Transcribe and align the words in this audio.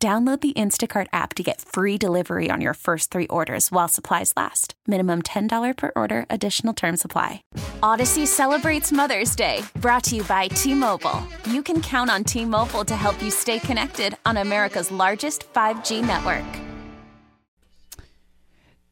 Download 0.00 0.40
the 0.40 0.52
Instacart 0.52 1.08
app 1.12 1.34
to 1.34 1.42
get 1.42 1.60
free 1.60 1.98
delivery 1.98 2.52
on 2.52 2.60
your 2.60 2.74
first 2.74 3.10
three 3.10 3.26
orders 3.26 3.72
while 3.72 3.88
supplies 3.88 4.32
last. 4.36 4.74
Minimum 4.86 5.22
$10 5.22 5.76
per 5.76 5.90
order, 5.96 6.24
additional 6.30 6.72
term 6.72 6.96
supply. 6.96 7.42
Audacy 7.82 8.24
celebrates 8.24 8.92
Mother's 8.92 9.34
Day, 9.34 9.64
brought 9.80 10.04
to 10.04 10.14
you 10.14 10.22
by 10.22 10.46
T 10.46 10.72
Mobile. 10.72 11.20
You 11.50 11.64
can 11.64 11.82
count 11.82 12.10
on 12.10 12.22
T 12.22 12.44
Mobile 12.44 12.84
to 12.84 12.94
help 12.94 13.20
you 13.20 13.28
stay 13.28 13.58
connected 13.58 14.16
on 14.24 14.36
America's 14.36 14.92
largest 14.92 15.52
5G 15.52 16.06
network. 16.06 16.46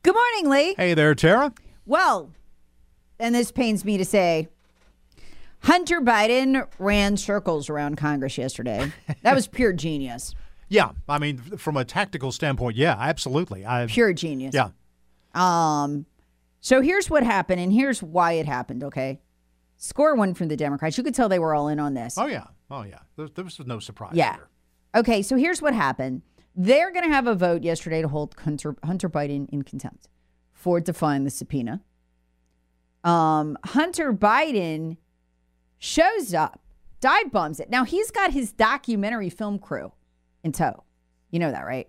Good 0.03 0.15
morning, 0.15 0.51
Lee. 0.51 0.75
Hey 0.77 0.95
there, 0.95 1.15
Tara. 1.15 1.53
Well, 1.85 2.33
and 3.21 3.33
this 3.33 3.53
pains 3.53 3.85
me 3.85 3.97
to 3.97 4.05
say, 4.05 4.49
Hunter 5.61 6.01
Biden 6.01 6.67
ran 6.81 7.17
circles 7.17 7.71
around 7.71 7.97
Congress 7.97 8.37
yesterday. 8.37 8.93
That 9.23 9.37
was 9.37 9.47
pure 9.47 9.73
genius. 9.73 10.35
Yeah, 10.69 10.91
I 11.09 11.19
mean, 11.19 11.39
from 11.39 11.77
a 11.77 11.85
tactical 11.85 12.33
standpoint, 12.33 12.77
yeah, 12.77 12.97
absolutely. 12.99 13.65
I 13.65 13.87
Pure 13.87 14.15
genius. 14.15 14.55
yeah, 14.55 14.71
Um, 15.35 16.07
so 16.61 16.81
here's 16.81 17.09
what 17.09 17.23
happened, 17.23 17.61
and 17.61 17.73
here's 17.73 18.03
why 18.03 18.33
it 18.33 18.47
happened. 18.47 18.83
Okay, 18.85 19.21
score 19.77 20.17
one 20.17 20.35
from 20.35 20.49
the 20.49 20.57
Democrats. 20.57 20.99
You 20.99 21.05
could 21.05 21.15
tell 21.15 21.29
they 21.29 21.39
were 21.39 21.55
all 21.55 21.69
in 21.69 21.79
on 21.79 21.95
this. 21.95 22.19
oh 22.19 22.27
yeah, 22.27 22.47
oh 22.71 22.83
yeah. 22.83 22.99
There, 23.17 23.29
there 23.29 23.45
was 23.45 23.59
no 23.61 23.79
surprise. 23.79 24.15
Yeah. 24.15 24.37
there. 24.37 24.49
Okay, 24.97 25.23
so 25.23 25.37
here's 25.37 25.63
what 25.63 25.75
happened. 25.75 26.23
They're 26.57 26.91
going 26.91 27.05
to 27.05 27.11
have 27.13 27.27
a 27.27 27.35
vote 27.35 27.63
yesterday 27.63 28.01
to 28.01 28.09
hold 28.09 28.35
Hunter, 28.39 28.75
Hunter 28.83 29.11
Biden 29.11 29.47
in 29.51 29.63
contempt 29.63 30.09
for 30.53 30.81
defying 30.81 31.25
the 31.25 31.31
subpoena. 31.31 31.83
Um, 33.05 33.59
Hunter 33.63 34.13
Biden 34.13 34.97
shows 35.79 36.33
up, 36.35 36.61
dive 37.01 37.31
bombs 37.31 37.61
it. 37.61 37.69
Now 37.69 37.85
he's 37.85 38.11
got 38.11 38.33
his 38.33 38.53
documentary 38.53 39.29
film 39.29 39.59
crew 39.59 39.93
in 40.47 40.53
tow. 40.53 40.85
You 41.31 41.41
know 41.41 41.51
that, 41.51 41.67
right? 41.67 41.89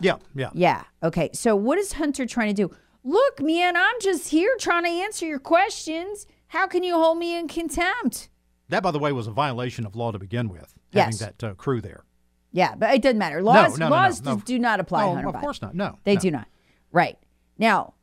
yeah, 0.00 0.16
yeah. 0.34 0.50
Yeah. 0.52 0.82
Okay. 1.02 1.30
So 1.32 1.54
what 1.54 1.78
is 1.78 1.92
Hunter 1.92 2.26
trying 2.26 2.54
to 2.54 2.68
do? 2.68 2.74
Look, 3.04 3.40
man, 3.40 3.76
I'm 3.76 3.94
just 4.00 4.30
here 4.30 4.56
trying 4.58 4.82
to 4.82 4.90
answer 4.90 5.26
your 5.26 5.38
questions. 5.38 6.26
How 6.48 6.66
can 6.66 6.82
you 6.82 6.94
hold 6.94 7.18
me 7.18 7.38
in 7.38 7.46
contempt? 7.46 8.28
That, 8.68 8.82
by 8.82 8.90
the 8.90 8.98
way, 8.98 9.12
was 9.12 9.28
a 9.28 9.30
violation 9.30 9.86
of 9.86 9.94
law 9.94 10.10
to 10.10 10.18
begin 10.18 10.48
with. 10.48 10.74
Yes. 10.90 11.20
Having 11.20 11.36
that 11.38 11.50
uh, 11.50 11.54
crew 11.54 11.80
there. 11.80 12.04
Yeah, 12.50 12.74
but 12.74 12.94
it 12.94 13.02
doesn't 13.02 13.18
matter. 13.18 13.42
Laws, 13.42 13.78
no, 13.78 13.86
no, 13.86 13.94
laws 13.94 14.22
no. 14.22 14.36
do- 14.38 14.58
not 14.58 14.80
apply. 14.80 15.06
Hunter 15.12 15.28
of 15.28 15.36
course 15.36 15.62
not. 15.62 15.74
No, 15.74 15.98
They 16.04 16.16
do 16.16 16.30
not. 16.30 16.48
Right. 16.90 17.18
Now, 17.58 17.94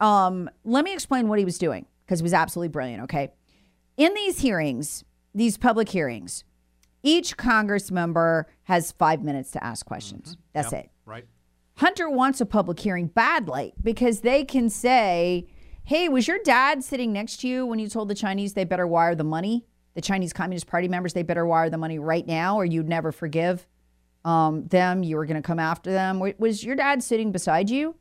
um, 0.00 0.50
let 0.64 0.84
me 0.84 0.92
explain 0.92 1.28
what 1.28 1.38
he 1.38 1.44
was 1.44 1.58
doing 1.58 1.86
because 2.04 2.20
it 2.20 2.22
was 2.22 2.34
absolutely 2.34 2.68
brilliant. 2.68 3.04
Okay. 3.04 3.30
In 3.96 4.12
these 4.14 4.38
hearings, 4.40 5.02
these 5.34 5.56
public 5.56 5.88
hearings, 5.88 6.44
each 7.06 7.36
Congress 7.36 7.90
member 7.90 8.46
has 8.64 8.92
five 8.92 9.22
minutes 9.22 9.50
to 9.52 9.64
ask 9.64 9.86
questions. 9.86 10.36
That's 10.52 10.68
Mm-hmm. 10.68 10.76
Yep, 10.76 10.84
it. 10.84 10.90
Right. 11.04 11.24
Hunter 11.76 12.10
wants 12.10 12.40
a 12.40 12.46
public 12.46 12.80
hearing 12.80 13.06
badly 13.06 13.74
because 13.82 14.20
they 14.20 14.44
can 14.44 14.70
say, 14.70 15.46
Hey, 15.84 16.08
was 16.08 16.26
your 16.26 16.38
dad 16.42 16.82
sitting 16.82 17.12
next 17.12 17.38
to 17.40 17.48
you 17.48 17.64
when 17.64 17.78
you 17.78 17.88
told 17.88 18.08
the 18.08 18.14
Chinese 18.14 18.54
they 18.54 18.64
better 18.64 18.86
wire 18.86 19.14
the 19.14 19.24
money? 19.24 19.66
The 19.94 20.00
Chinese 20.00 20.32
Communist 20.32 20.66
Party 20.66 20.88
members, 20.88 21.12
they 21.12 21.22
better 21.22 21.46
wire 21.46 21.70
the 21.70 21.78
money 21.78 21.98
right 21.98 22.26
now 22.26 22.56
or 22.56 22.64
you'd 22.64 22.88
never 22.88 23.12
forgive 23.12 23.66
um, 24.24 24.66
them. 24.66 25.04
You 25.04 25.16
were 25.16 25.26
going 25.26 25.40
to 25.40 25.46
come 25.46 25.60
after 25.60 25.92
them. 25.92 26.20
Was 26.38 26.64
your 26.64 26.74
dad 26.74 27.02
sitting 27.02 27.30
beside 27.30 27.70
you? 27.70 27.94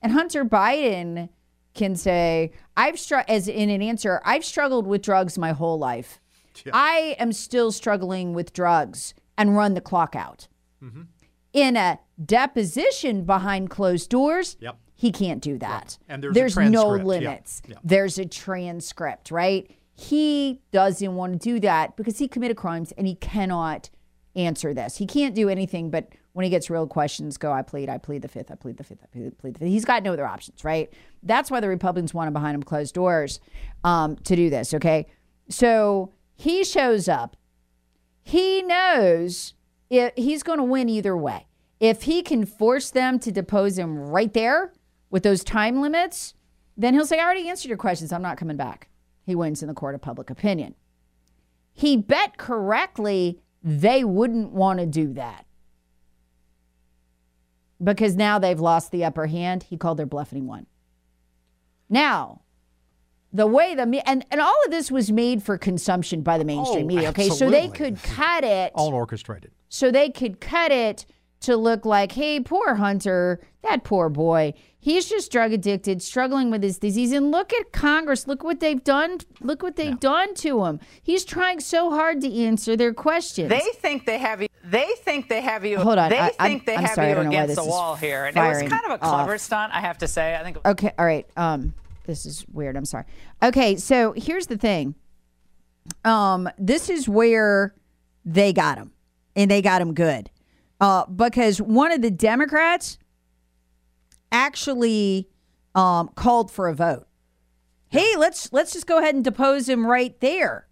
And 0.00 0.12
Hunter 0.12 0.44
Biden 0.44 1.28
can 1.74 1.96
say, 1.96 2.52
I've 2.76 2.98
str- 2.98 3.26
as 3.28 3.48
in 3.48 3.70
an 3.70 3.82
answer, 3.82 4.20
I've 4.24 4.44
struggled 4.44 4.86
with 4.86 5.02
drugs 5.02 5.36
my 5.36 5.52
whole 5.52 5.78
life. 5.78 6.20
I 6.72 7.16
am 7.18 7.32
still 7.32 7.72
struggling 7.72 8.32
with 8.34 8.52
drugs 8.52 9.14
and 9.38 9.56
run 9.56 9.74
the 9.74 9.80
clock 9.80 10.14
out. 10.14 10.48
In 11.52 11.76
a 11.76 11.98
deposition 12.24 13.24
behind 13.24 13.70
closed 13.70 14.08
doors, 14.10 14.56
Yep. 14.60 14.76
he 14.94 15.12
can't 15.12 15.42
do 15.42 15.58
that. 15.58 15.98
And 16.08 16.22
there's 16.22 16.56
a 16.56 16.68
no. 16.68 16.94
Yeah. 16.96 17.02
limits. 17.04 17.62
Yeah. 17.68 17.76
There's 17.84 18.18
a 18.18 18.24
transcript, 18.24 19.30
right? 19.30 19.70
He 19.94 20.60
doesn't 20.72 21.14
want 21.14 21.34
to 21.34 21.38
do 21.38 21.60
that 21.60 21.96
because 21.96 22.18
he 22.18 22.26
committed 22.26 22.56
crimes 22.56 22.92
and 22.92 23.06
he 23.06 23.14
cannot 23.16 23.90
answer 24.34 24.72
this. 24.72 24.96
He 24.96 25.06
can't 25.06 25.34
do 25.34 25.48
anything 25.48 25.90
but 25.90 26.08
when 26.32 26.44
he 26.44 26.50
gets 26.50 26.70
real 26.70 26.86
questions, 26.86 27.36
go, 27.36 27.52
I 27.52 27.60
plead, 27.60 27.90
I 27.90 27.98
plead 27.98 28.22
the 28.22 28.28
fifth, 28.28 28.50
I 28.50 28.54
plead 28.54 28.78
the 28.78 28.84
fifth, 28.84 29.00
I 29.02 29.06
plead, 29.06 29.36
plead 29.36 29.54
the 29.54 29.58
fifth. 29.58 29.68
He's 29.68 29.84
got 29.84 30.02
no 30.02 30.14
other 30.14 30.24
options, 30.26 30.64
right? 30.64 30.90
That's 31.22 31.50
why 31.50 31.60
the 31.60 31.68
Republicans 31.68 32.14
want 32.14 32.28
him 32.28 32.32
behind 32.32 32.54
him 32.54 32.62
closed 32.62 32.94
doors 32.94 33.38
um, 33.84 34.16
to 34.16 34.34
do 34.34 34.48
this, 34.48 34.72
okay? 34.72 35.06
So 35.50 36.10
he 36.34 36.64
shows 36.64 37.08
up. 37.08 37.36
He 38.22 38.62
knows 38.62 39.54
it, 39.90 40.18
he's 40.18 40.42
going 40.42 40.58
to 40.58 40.64
win 40.64 40.88
either 40.88 41.16
way. 41.16 41.46
If 41.78 42.02
he 42.02 42.22
can 42.22 42.46
force 42.46 42.90
them 42.90 43.18
to 43.20 43.32
depose 43.32 43.78
him 43.78 43.98
right 43.98 44.32
there 44.32 44.72
with 45.10 45.22
those 45.22 45.44
time 45.44 45.80
limits, 45.80 46.34
then 46.76 46.94
he'll 46.94 47.06
say, 47.06 47.18
I 47.18 47.24
already 47.24 47.48
answered 47.48 47.68
your 47.68 47.76
questions. 47.76 48.12
I'm 48.12 48.22
not 48.22 48.38
coming 48.38 48.56
back. 48.56 48.88
He 49.24 49.34
wins 49.34 49.62
in 49.62 49.68
the 49.68 49.74
court 49.74 49.94
of 49.94 50.00
public 50.00 50.30
opinion. 50.30 50.74
He 51.72 51.96
bet 51.96 52.38
correctly 52.38 53.40
they 53.62 54.04
wouldn't 54.04 54.52
want 54.52 54.78
to 54.78 54.86
do 54.86 55.12
that 55.14 55.46
because 57.82 58.16
now 58.16 58.38
they've 58.38 58.60
lost 58.60 58.90
the 58.90 59.04
upper 59.04 59.26
hand. 59.26 59.64
He 59.64 59.76
called 59.76 59.98
their 59.98 60.06
bluff 60.06 60.32
and 60.32 60.42
he 60.42 60.46
won. 60.46 60.66
Now, 61.88 62.41
the 63.32 63.46
way 63.46 63.74
the 63.74 64.02
and, 64.06 64.24
and 64.30 64.40
all 64.40 64.54
of 64.66 64.70
this 64.70 64.90
was 64.90 65.10
made 65.10 65.42
for 65.42 65.56
consumption 65.58 66.22
by 66.22 66.38
the 66.38 66.44
mainstream 66.44 66.84
Oh, 66.84 66.86
media. 66.86 67.08
Okay, 67.10 67.28
so 67.30 67.48
they 67.50 67.68
could 67.68 68.02
cut 68.02 68.44
it 68.44 68.72
All 68.74 68.92
orchestrated. 68.94 69.52
so 69.68 69.90
they 69.90 70.10
could 70.10 70.40
cut 70.40 70.70
it 70.72 71.06
to 71.40 71.56
look 71.56 71.84
like, 71.84 72.12
hey, 72.12 72.38
poor 72.38 72.74
Hunter, 72.76 73.40
that 73.64 73.82
poor 73.82 74.08
boy, 74.08 74.54
he's 74.78 75.08
just 75.08 75.32
drug 75.32 75.52
addicted, 75.52 76.00
struggling 76.00 76.52
with 76.52 76.62
his 76.62 76.78
disease. 76.78 77.10
And 77.10 77.32
look 77.32 77.52
at 77.52 77.72
Congress, 77.72 78.28
look 78.28 78.44
what 78.44 78.60
they've 78.60 78.84
done, 78.84 79.18
look 79.40 79.60
what 79.60 79.74
they've 79.74 79.98
done 79.98 80.34
to 80.34 80.64
him. 80.66 80.78
He's 81.02 81.24
trying 81.24 81.58
so 81.58 81.90
hard 81.90 82.20
to 82.20 82.32
answer 82.32 82.76
their 82.76 82.94
questions. 82.94 83.48
They 83.48 83.58
think 83.80 84.06
they 84.06 84.18
have 84.18 84.40
you. 84.42 84.46
They 84.62 84.88
think 84.98 85.28
they 85.28 85.40
have 85.40 85.64
you. 85.64 85.78
Hold 85.78 85.98
on, 85.98 86.10
They 86.10 86.18
I- 86.20 86.30
I'm- 86.38 86.50
think 86.52 86.66
they 86.66 86.76
I'm 86.76 86.84
have 86.84 86.94
sorry, 86.94 87.08
you 87.08 87.14
don't 87.16 87.24
know 87.24 87.30
why 87.32 87.42
against 87.42 87.56
the 87.56 87.64
wall 87.68 87.96
here, 87.96 88.24
and 88.26 88.36
it 88.36 88.40
was 88.40 88.58
kind 88.60 88.84
of 88.84 88.92
a 88.92 88.98
clever 88.98 89.34
off. 89.34 89.40
stunt, 89.40 89.74
I 89.74 89.80
have 89.80 89.98
to 89.98 90.06
say. 90.06 90.36
I 90.36 90.44
think. 90.44 90.58
Okay, 90.64 90.92
all 90.96 91.04
right. 91.04 91.26
Um, 91.36 91.74
this 92.04 92.26
is 92.26 92.44
weird. 92.52 92.76
I'm 92.76 92.84
sorry. 92.84 93.04
Okay, 93.42 93.76
so 93.76 94.12
here's 94.16 94.46
the 94.46 94.56
thing. 94.56 94.94
Um, 96.04 96.48
this 96.58 96.88
is 96.88 97.08
where 97.08 97.74
they 98.24 98.52
got 98.52 98.78
him, 98.78 98.92
and 99.34 99.50
they 99.50 99.62
got 99.62 99.82
him 99.82 99.94
good, 99.94 100.30
uh, 100.80 101.06
because 101.06 101.60
one 101.60 101.92
of 101.92 102.02
the 102.02 102.10
Democrats 102.10 102.98
actually 104.30 105.28
um, 105.74 106.08
called 106.14 106.50
for 106.50 106.68
a 106.68 106.74
vote. 106.74 107.06
Hey, 107.88 108.16
let's 108.16 108.52
let's 108.52 108.72
just 108.72 108.86
go 108.86 108.98
ahead 108.98 109.14
and 109.14 109.24
depose 109.24 109.68
him 109.68 109.86
right 109.86 110.18
there. 110.20 110.66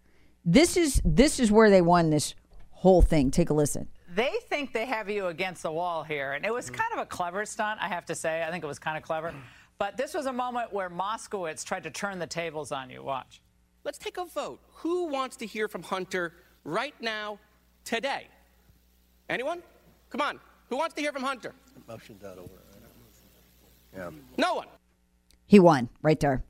This 0.45 0.77
is 0.77 1.03
this 1.05 1.39
is 1.39 1.53
where 1.53 1.71
they 1.71 1.83
won 1.83 2.11
this 2.11 2.35
whole 2.71 3.03
thing. 3.03 3.31
Take 3.31 3.51
a 3.51 3.55
listen. 3.55 3.89
They 4.13 4.33
think 4.49 4.73
they 4.73 4.87
have 4.87 5.09
you 5.09 5.27
against 5.27 5.63
the 5.63 5.71
wall 5.71 6.03
here, 6.03 6.33
and 6.33 6.45
it 6.45 6.53
was 6.53 6.71
kind 6.71 6.93
of 6.95 6.99
a 6.99 7.07
clever 7.07 7.45
stunt, 7.45 7.78
I 7.81 7.89
have 7.89 8.07
to 8.07 8.15
say. 8.15 8.43
I 8.43 8.51
think 8.51 8.65
it 8.65 8.66
was 8.66 8.78
kind 8.78 8.97
of 8.97 9.03
clever. 9.03 9.34
But 9.80 9.97
this 9.97 10.12
was 10.12 10.27
a 10.27 10.32
moment 10.32 10.74
where 10.74 10.91
Moskowitz 10.91 11.65
tried 11.65 11.84
to 11.84 11.91
turn 11.91 12.18
the 12.18 12.27
tables 12.27 12.71
on 12.71 12.91
you. 12.91 13.03
Watch. 13.03 13.41
Let's 13.82 13.97
take 13.97 14.18
a 14.18 14.27
vote. 14.27 14.60
Who 14.74 15.06
wants 15.06 15.36
to 15.36 15.47
hear 15.47 15.68
from 15.68 15.82
Hunter 15.82 16.34
right 16.65 16.94
now, 17.00 17.38
today? 17.82 18.28
Anyone? 19.30 19.62
Come 20.10 20.21
on. 20.21 20.38
Who 20.68 20.77
wants 20.77 20.94
to 20.97 21.00
hear 21.00 21.12
from 21.12 21.22
Hunter? 21.22 21.54
Motion's 21.88 22.22
out 22.22 22.36
over. 22.36 22.50
Yeah. 23.97 24.10
No 24.36 24.54
one. 24.54 24.66
He 25.47 25.59
won 25.59 25.88
right 26.03 26.21
there. 26.21 26.44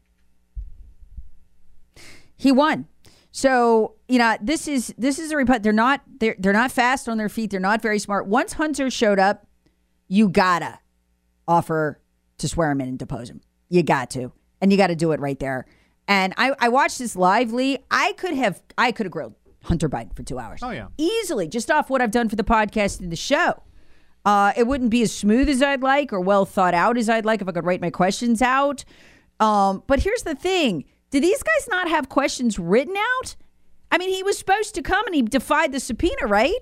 He 2.36 2.50
won. 2.50 2.88
So 3.30 3.94
you 4.08 4.18
know 4.18 4.38
this 4.42 4.66
is 4.66 4.92
this 4.98 5.20
is 5.20 5.30
a 5.30 5.36
report. 5.36 5.62
They're 5.62 5.72
not 5.72 6.02
they're 6.18 6.34
they're 6.36 6.52
not 6.52 6.72
fast 6.72 7.08
on 7.08 7.16
their 7.16 7.28
feet. 7.28 7.52
They're 7.52 7.60
not 7.60 7.80
very 7.80 8.00
smart. 8.00 8.26
Once 8.26 8.54
Hunter 8.54 8.90
showed 8.90 9.20
up, 9.20 9.46
you 10.08 10.28
gotta 10.28 10.80
offer 11.46 12.00
to 12.40 12.48
swear 12.48 12.70
him 12.70 12.81
in 12.81 12.88
and 12.88 12.98
depose 12.98 13.31
him. 13.31 13.40
You 13.69 13.82
got 13.82 14.10
to, 14.10 14.32
and 14.60 14.70
you 14.72 14.76
got 14.78 14.88
to 14.88 14.96
do 14.96 15.12
it 15.12 15.20
right 15.20 15.38
there. 15.38 15.66
And 16.08 16.34
I 16.37 16.52
I 16.58 16.69
watched 16.69 16.98
this 16.98 17.14
lively. 17.16 17.78
I 17.90 18.12
could 18.14 18.34
have 18.34 18.60
I 18.76 18.92
could 18.92 19.06
have 19.06 19.12
grilled 19.12 19.34
Hunter 19.64 19.88
Biden 19.88 20.14
for 20.16 20.22
two 20.22 20.38
hours. 20.38 20.60
Oh, 20.62 20.70
yeah. 20.70 20.88
easily 20.98 21.46
just 21.48 21.70
off 21.70 21.88
what 21.90 22.00
I've 22.02 22.10
done 22.10 22.28
for 22.28 22.37
the 22.37 22.44
podcast 22.44 23.00
and 23.00 23.12
the 23.12 23.16
show. 23.16 23.62
Uh, 24.25 24.52
it 24.56 24.66
wouldn't 24.66 24.90
be 24.90 25.02
as 25.02 25.12
smooth 25.12 25.48
as 25.48 25.62
I'd 25.62 25.82
like 25.82 26.12
or 26.12 26.20
well 26.20 26.44
thought 26.44 26.75
out 26.75 26.98
as 26.98 27.08
I'd 27.08 27.25
like 27.25 27.40
if 27.40 27.48
I 27.48 27.52
could 27.52 27.64
write 27.64 27.81
my 27.81 27.90
questions 27.90 28.42
out. 28.42 28.84
Um, 29.38 29.82
but 29.87 30.00
here's 30.00 30.22
the 30.25 30.34
thing 30.34 30.84
Do 31.10 31.20
these 31.20 31.42
guys 31.42 31.69
not 31.69 31.88
have 31.88 32.08
questions 32.08 32.58
written 32.58 32.96
out? 32.96 33.37
I 33.92 33.98
mean, 33.98 34.10
he 34.10 34.22
was 34.22 34.38
supposed 34.38 34.75
to 34.75 34.82
come 34.82 35.06
and 35.06 35.14
he 35.14 35.22
defied 35.22 35.72
the 35.72 35.81
subpoena, 35.81 36.26
right? 36.26 36.58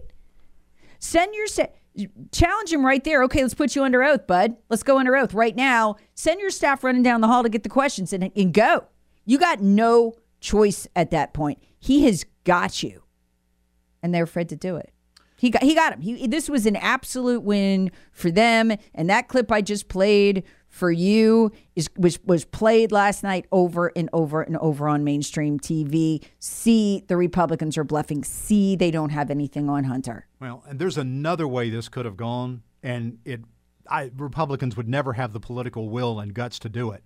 Send 0.99 1.35
your 1.35 1.47
sa- 1.47 1.67
challenge 2.33 2.73
him 2.73 2.85
right 2.85 3.03
there. 3.03 3.23
Okay, 3.25 3.43
let's 3.43 3.55
put 3.55 3.75
you 3.75 3.85
under 3.85 4.03
oath, 4.03 4.27
bud. 4.27 4.57
Let's 4.69 4.83
go 4.83 4.99
under 4.99 5.17
oath 5.17 5.35
right 5.35 5.57
now. 5.57 5.97
Send 6.15 6.41
your 6.41 6.51
staff 6.51 6.85
running 6.85 7.03
down 7.03 7.21
the 7.21 7.27
hall 7.27 7.43
to 7.43 7.49
get 7.49 7.63
the 7.63 7.69
questions 7.69 8.13
and, 8.13 8.31
and 8.35 8.53
go. 8.53 8.87
You 9.25 9.39
got 9.39 9.61
no 9.61 10.15
choice 10.41 10.87
at 10.95 11.11
that 11.11 11.35
point. 11.35 11.63
He 11.79 12.05
has 12.05 12.25
got 12.45 12.83
you, 12.83 13.03
and 14.03 14.15
they're 14.15 14.25
afraid 14.25 14.49
to 14.51 14.57
do 14.57 14.77
it. 14.77 14.93
He 15.39 15.51
got 15.51 15.63
he 15.63 15.75
got 15.75 15.95
him. 15.95 16.01
He, 16.01 16.27
this 16.27 16.49
was 16.49 16.67
an 16.67 16.77
absolute 16.77 17.43
win 17.43 17.93
for 18.11 18.31
them. 18.31 18.73
And 18.95 19.09
that 19.09 19.29
clip 19.29 19.53
I 19.53 19.61
just 19.61 19.89
played 19.89 20.43
for 20.69 20.91
you 20.91 21.51
is 21.75 21.89
was 21.97 22.19
was 22.25 22.45
played 22.45 22.93
last 22.93 23.23
night 23.23 23.47
over 23.51 23.93
and 23.97 24.09
over 24.13 24.43
and 24.43 24.57
over 24.59 24.89
on 24.89 25.05
mainstream 25.05 25.59
TV. 25.59 26.25
See, 26.39 27.05
the 27.09 27.17
Republicans 27.17 27.77
are 27.79 27.85
bluffing. 27.85 28.23
See, 28.25 28.77
they 28.77 28.91
don't 28.91 29.11
have 29.11 29.31
anything 29.31 29.69
on 29.69 29.85
Hunter. 29.85 30.27
Well, 30.41 30.63
and 30.69 30.79
there's 30.79 30.99
another 30.99 31.49
way 31.49 31.71
this 31.71 31.89
could 31.89 32.05
have 32.05 32.17
gone, 32.17 32.63
and 32.83 33.19
it 33.25 33.41
I, 33.91 34.11
Republicans 34.17 34.77
would 34.77 34.89
never 34.89 35.15
have 35.15 35.33
the 35.33 35.41
political 35.41 35.89
will 35.89 36.21
and 36.21 36.35
guts 36.35 36.59
to 36.61 36.69
do 36.69 36.91
it. 36.91 37.03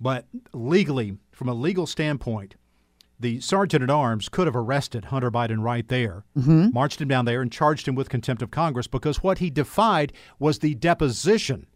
But 0.00 0.26
legally, 0.52 1.18
from 1.32 1.48
a 1.48 1.54
legal 1.54 1.86
standpoint, 1.86 2.56
the 3.18 3.40
sergeant 3.40 3.82
at 3.82 3.90
arms 3.90 4.30
could 4.30 4.46
have 4.46 4.56
arrested 4.56 5.06
Hunter 5.06 5.30
Biden 5.30 5.62
right 5.62 5.86
there, 5.88 6.24
mm-hmm. 6.36 6.72
marched 6.72 7.00
him 7.00 7.08
down 7.08 7.26
there, 7.26 7.42
and 7.42 7.52
charged 7.52 7.86
him 7.86 7.94
with 7.94 8.08
contempt 8.08 8.40
of 8.42 8.50
Congress 8.50 8.86
because 8.86 9.22
what 9.22 9.38
he 9.38 9.50
defied 9.50 10.14
was 10.38 10.58
the 10.58 10.74
deposition. 10.74 11.66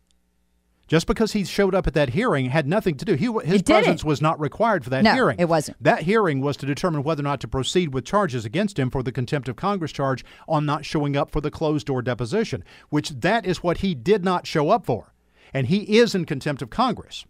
Just 0.95 1.09
because 1.09 1.33
he 1.33 1.43
showed 1.45 1.75
up 1.75 1.89
at 1.89 1.95
that 1.95 2.11
hearing 2.11 2.51
had 2.51 2.69
nothing 2.69 2.97
to 2.99 3.05
do. 3.05 3.15
He, 3.15 3.27
his 3.45 3.63
It 3.63 3.67
presence 3.67 4.05
was 4.05 4.23
not 4.23 4.39
required 4.39 4.85
for 4.85 4.91
that 4.91 5.03
No, 5.03 5.13
hearing. 5.13 5.41
it 5.41 5.49
wasn't. 5.49 5.83
That 5.83 6.05
hearing 6.05 6.41
was 6.41 6.57
to 6.59 6.67
determine 6.67 7.03
whether 7.03 7.21
or 7.21 7.25
not 7.25 7.41
to 7.41 7.49
proceed 7.49 7.93
with 7.93 8.05
charges 8.05 8.45
against 8.45 8.79
him 8.79 8.91
for 8.91 9.03
the 9.03 9.11
contempt 9.11 9.49
of 9.49 9.57
Congress 9.57 9.91
charge 9.91 10.25
on 10.47 10.65
not 10.65 10.85
showing 10.85 11.17
up 11.17 11.33
for 11.33 11.41
the 11.41 11.51
closed 11.51 11.89
door 11.89 12.01
deposition, 12.01 12.63
which 12.91 13.11
that 13.11 13.45
is 13.45 13.61
what 13.61 13.79
he 13.79 13.93
did 13.93 14.25
not 14.25 14.47
show 14.47 14.71
up 14.71 14.87
for. 14.87 15.13
And 15.53 15.67
he 15.67 15.99
is 15.99 16.15
in 16.15 16.27
contempt 16.27 16.63
of 16.63 16.71
Congress. 16.71 17.25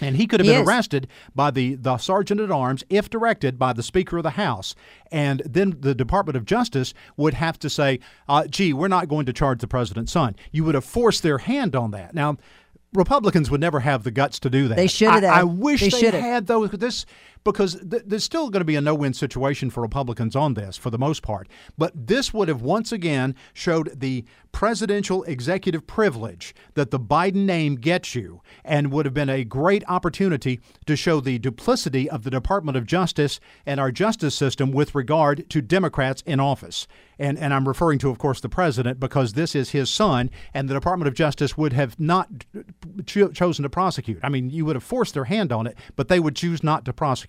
And 0.00 0.16
he 0.16 0.26
could 0.26 0.40
have 0.40 0.46
He 0.46 0.52
been 0.54 0.62
is. 0.62 0.66
arrested 0.66 1.08
by 1.34 1.50
the, 1.50 1.74
the 1.74 1.98
sergeant 1.98 2.40
at 2.40 2.50
arms 2.50 2.84
if 2.88 3.10
directed 3.10 3.58
by 3.58 3.74
the 3.74 3.82
Speaker 3.82 4.16
of 4.16 4.22
the 4.22 4.30
House. 4.30 4.74
And 5.12 5.42
then 5.44 5.76
the 5.80 5.94
Department 5.94 6.36
of 6.38 6.46
Justice 6.46 6.94
would 7.18 7.34
have 7.34 7.58
to 7.58 7.68
say, 7.68 8.00
uh, 8.30 8.46
gee, 8.46 8.72
we're 8.72 8.88
not 8.88 9.08
going 9.08 9.26
to 9.26 9.32
charge 9.34 9.60
the 9.60 9.66
president's 9.66 10.12
son. 10.12 10.36
You 10.52 10.64
would 10.64 10.74
have 10.74 10.86
forced 10.86 11.22
their 11.22 11.38
hand 11.38 11.76
on 11.76 11.90
that. 11.90 12.14
Now, 12.14 12.38
Republicans 12.94 13.50
would 13.50 13.60
never 13.60 13.80
have 13.80 14.02
the 14.02 14.10
guts 14.10 14.38
to 14.40 14.50
do 14.50 14.68
that. 14.68 14.76
They 14.76 14.86
should 14.86 15.10
have. 15.10 15.24
I, 15.24 15.40
I 15.40 15.42
wish 15.44 15.80
They 15.80 15.88
they, 15.90 15.98
should 16.00 16.14
have. 16.14 16.22
had 16.22 16.46
though 16.46 16.66
this 16.66 17.04
because 17.44 17.80
th- 17.88 18.02
there's 18.06 18.24
still 18.24 18.50
going 18.50 18.60
to 18.60 18.64
be 18.64 18.76
a 18.76 18.80
no-win 18.80 19.14
situation 19.14 19.70
for 19.70 19.82
Republicans 19.82 20.36
on 20.36 20.54
this 20.54 20.76
for 20.76 20.90
the 20.90 20.98
most 20.98 21.22
part. 21.22 21.48
But 21.76 21.92
this 21.94 22.34
would 22.34 22.48
have 22.48 22.62
once 22.62 22.92
again 22.92 23.34
showed 23.52 24.00
the 24.00 24.24
presidential 24.52 25.22
executive 25.24 25.86
privilege 25.86 26.54
that 26.74 26.90
the 26.90 26.98
Biden 26.98 27.44
name 27.44 27.76
gets 27.76 28.14
you, 28.14 28.40
and 28.64 28.90
would 28.90 29.04
have 29.04 29.14
been 29.14 29.28
a 29.28 29.44
great 29.44 29.84
opportunity 29.88 30.60
to 30.86 30.96
show 30.96 31.20
the 31.20 31.38
duplicity 31.38 32.08
of 32.08 32.24
the 32.24 32.30
Department 32.30 32.76
of 32.76 32.86
Justice 32.86 33.40
and 33.66 33.78
our 33.78 33.92
justice 33.92 34.34
system 34.34 34.72
with 34.72 34.94
regard 34.94 35.48
to 35.50 35.60
Democrats 35.60 36.22
in 36.26 36.40
office. 36.40 36.86
And 37.18 37.38
and 37.38 37.52
I'm 37.52 37.66
referring 37.66 37.98
to, 38.00 38.10
of 38.10 38.18
course, 38.18 38.40
the 38.40 38.48
president 38.48 39.00
because 39.00 39.32
this 39.32 39.54
is 39.54 39.70
his 39.70 39.90
son, 39.90 40.30
and 40.54 40.68
the 40.68 40.74
Department 40.74 41.08
of 41.08 41.14
Justice 41.14 41.56
would 41.56 41.72
have 41.72 41.98
not 41.98 42.28
uh, 42.56 42.62
cho- 43.06 43.32
chosen 43.32 43.64
to 43.64 43.68
prosecute. 43.68 44.20
I 44.22 44.28
mean, 44.28 44.50
you 44.50 44.64
would 44.64 44.76
have 44.76 44.84
forced 44.84 45.14
their 45.14 45.24
hand 45.24 45.52
on 45.52 45.66
it, 45.66 45.76
but 45.96 46.08
they 46.08 46.20
would 46.20 46.36
choose 46.36 46.62
not 46.62 46.84
to 46.84 46.92
prosecute. 46.92 47.27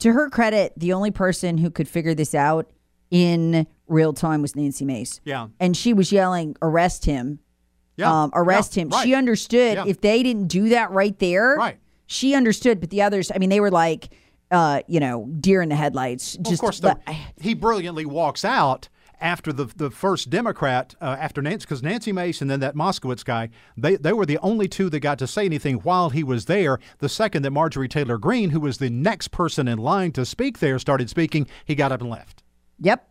To 0.00 0.12
her 0.12 0.28
credit, 0.28 0.72
the 0.76 0.92
only 0.92 1.10
person 1.10 1.58
who 1.58 1.70
could 1.70 1.88
figure 1.88 2.14
this 2.14 2.34
out 2.34 2.70
in 3.10 3.66
real 3.86 4.12
time 4.12 4.42
was 4.42 4.56
Nancy 4.56 4.84
Mace. 4.84 5.20
Yeah. 5.24 5.48
And 5.60 5.76
she 5.76 5.92
was 5.92 6.10
yelling, 6.10 6.56
arrest 6.62 7.04
him. 7.04 7.38
Yeah, 7.96 8.10
Um, 8.24 8.30
arrest 8.34 8.76
yeah, 8.76 8.82
him. 8.82 8.88
right. 8.88 9.04
She 9.04 9.14
understood 9.14 9.76
Yeah. 9.76 9.84
if 9.86 10.00
they 10.00 10.22
didn't 10.22 10.48
do 10.48 10.70
that 10.70 10.90
right 10.90 11.16
there. 11.20 11.54
Right. 11.56 11.78
She 12.06 12.34
understood, 12.34 12.80
but 12.80 12.90
the 12.90 13.02
others, 13.02 13.30
I 13.34 13.38
mean, 13.38 13.50
they 13.50 13.60
were 13.60 13.70
like, 13.70 14.08
uh, 14.50 14.80
you 14.88 14.98
know, 15.00 15.26
deer 15.40 15.62
in 15.62 15.68
the 15.68 15.76
headlights. 15.76 16.36
Well, 16.36 16.42
Just 16.50 16.54
of 16.54 16.58
course, 16.60 16.80
the, 16.80 16.98
he 17.40 17.54
brilliantly 17.54 18.04
walks 18.04 18.44
out 18.44 18.88
after 19.20 19.52
the 19.52 19.64
the 19.64 19.90
first 19.90 20.30
Democrat 20.30 20.94
uh, 21.00 21.16
after 21.18 21.42
Nancy 21.42 21.64
because 21.64 21.82
Nancy 21.82 22.12
Mace 22.12 22.40
and 22.40 22.50
then 22.50 22.60
that 22.60 22.74
Moskowitz 22.74 23.24
guy 23.24 23.50
they 23.76 23.96
they 23.96 24.12
were 24.12 24.26
the 24.26 24.38
only 24.38 24.68
two 24.68 24.88
that 24.90 25.00
got 25.00 25.18
to 25.18 25.26
say 25.26 25.44
anything 25.44 25.76
while 25.76 26.10
he 26.10 26.22
was 26.22 26.46
there. 26.46 26.78
The 26.98 27.08
second 27.08 27.42
that 27.42 27.50
Marjorie 27.50 27.88
Taylor 27.88 28.18
Greene, 28.18 28.50
who 28.50 28.60
was 28.60 28.78
the 28.78 28.90
next 28.90 29.28
person 29.28 29.68
in 29.68 29.78
line 29.78 30.12
to 30.12 30.24
speak 30.24 30.58
there, 30.58 30.78
started 30.78 31.10
speaking, 31.10 31.46
he 31.64 31.74
got 31.74 31.92
up 31.92 32.00
and 32.00 32.10
left. 32.10 32.42
Yep. 32.80 33.08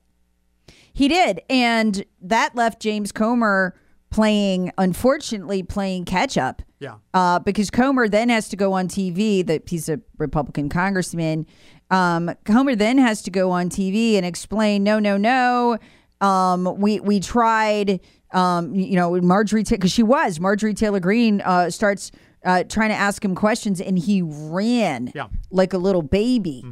He 0.93 1.07
did. 1.07 1.41
And 1.49 2.05
that 2.21 2.55
left 2.55 2.81
James 2.81 3.11
Comer 3.11 3.75
playing, 4.11 4.71
unfortunately, 4.77 5.63
playing 5.63 6.05
catch 6.05 6.37
up. 6.37 6.61
Yeah. 6.79 6.97
Uh, 7.13 7.39
because 7.39 7.71
Comer 7.71 8.07
then 8.07 8.29
has 8.29 8.47
to 8.49 8.55
go 8.55 8.73
on 8.73 8.87
TV, 8.87 9.45
that 9.45 9.67
he's 9.67 9.89
a 9.89 9.99
Republican 10.17 10.69
congressman. 10.69 11.47
Um, 11.93 12.31
Comer 12.45 12.75
then 12.75 12.97
has 12.97 13.21
to 13.23 13.31
go 13.31 13.51
on 13.51 13.69
TV 13.69 14.15
and 14.15 14.25
explain, 14.25 14.83
no, 14.83 14.97
no, 14.99 15.15
no. 15.17 15.77
Um, 16.21 16.75
we 16.79 16.99
we 16.99 17.19
tried, 17.19 17.99
um, 18.31 18.73
you 18.73 18.95
know, 18.95 19.19
Marjorie 19.21 19.63
because 19.63 19.91
she 19.91 20.03
was 20.03 20.39
Marjorie 20.39 20.73
Taylor 20.73 20.99
Greene 20.99 21.41
uh, 21.41 21.69
starts 21.69 22.11
uh, 22.45 22.63
trying 22.63 22.89
to 22.89 22.95
ask 22.95 23.23
him 23.23 23.35
questions, 23.35 23.79
and 23.79 23.97
he 23.99 24.21
ran 24.23 25.11
Yeah. 25.13 25.27
like 25.51 25.73
a 25.73 25.77
little 25.77 26.01
baby 26.01 26.63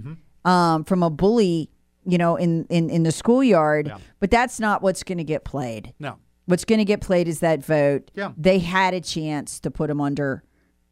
um, 0.45 0.83
from 0.85 1.03
a 1.03 1.09
bully, 1.09 1.69
you 2.05 2.17
know, 2.17 2.35
in 2.35 2.65
in 2.69 2.89
in 2.89 3.03
the 3.03 3.11
schoolyard. 3.11 3.87
Yeah. 3.87 3.97
But 4.19 4.31
that's 4.31 4.59
not 4.59 4.81
what's 4.81 5.03
going 5.03 5.17
to 5.19 5.23
get 5.23 5.43
played. 5.43 5.93
No. 5.99 6.17
What's 6.45 6.65
going 6.65 6.79
to 6.79 6.85
get 6.85 7.01
played 7.01 7.27
is 7.27 7.41
that 7.41 7.63
vote. 7.63 8.09
Yeah. 8.15 8.31
They 8.37 8.59
had 8.59 8.93
a 8.93 9.01
chance 9.01 9.59
to 9.61 9.69
put 9.71 9.89
him 9.89 10.01
under 10.01 10.43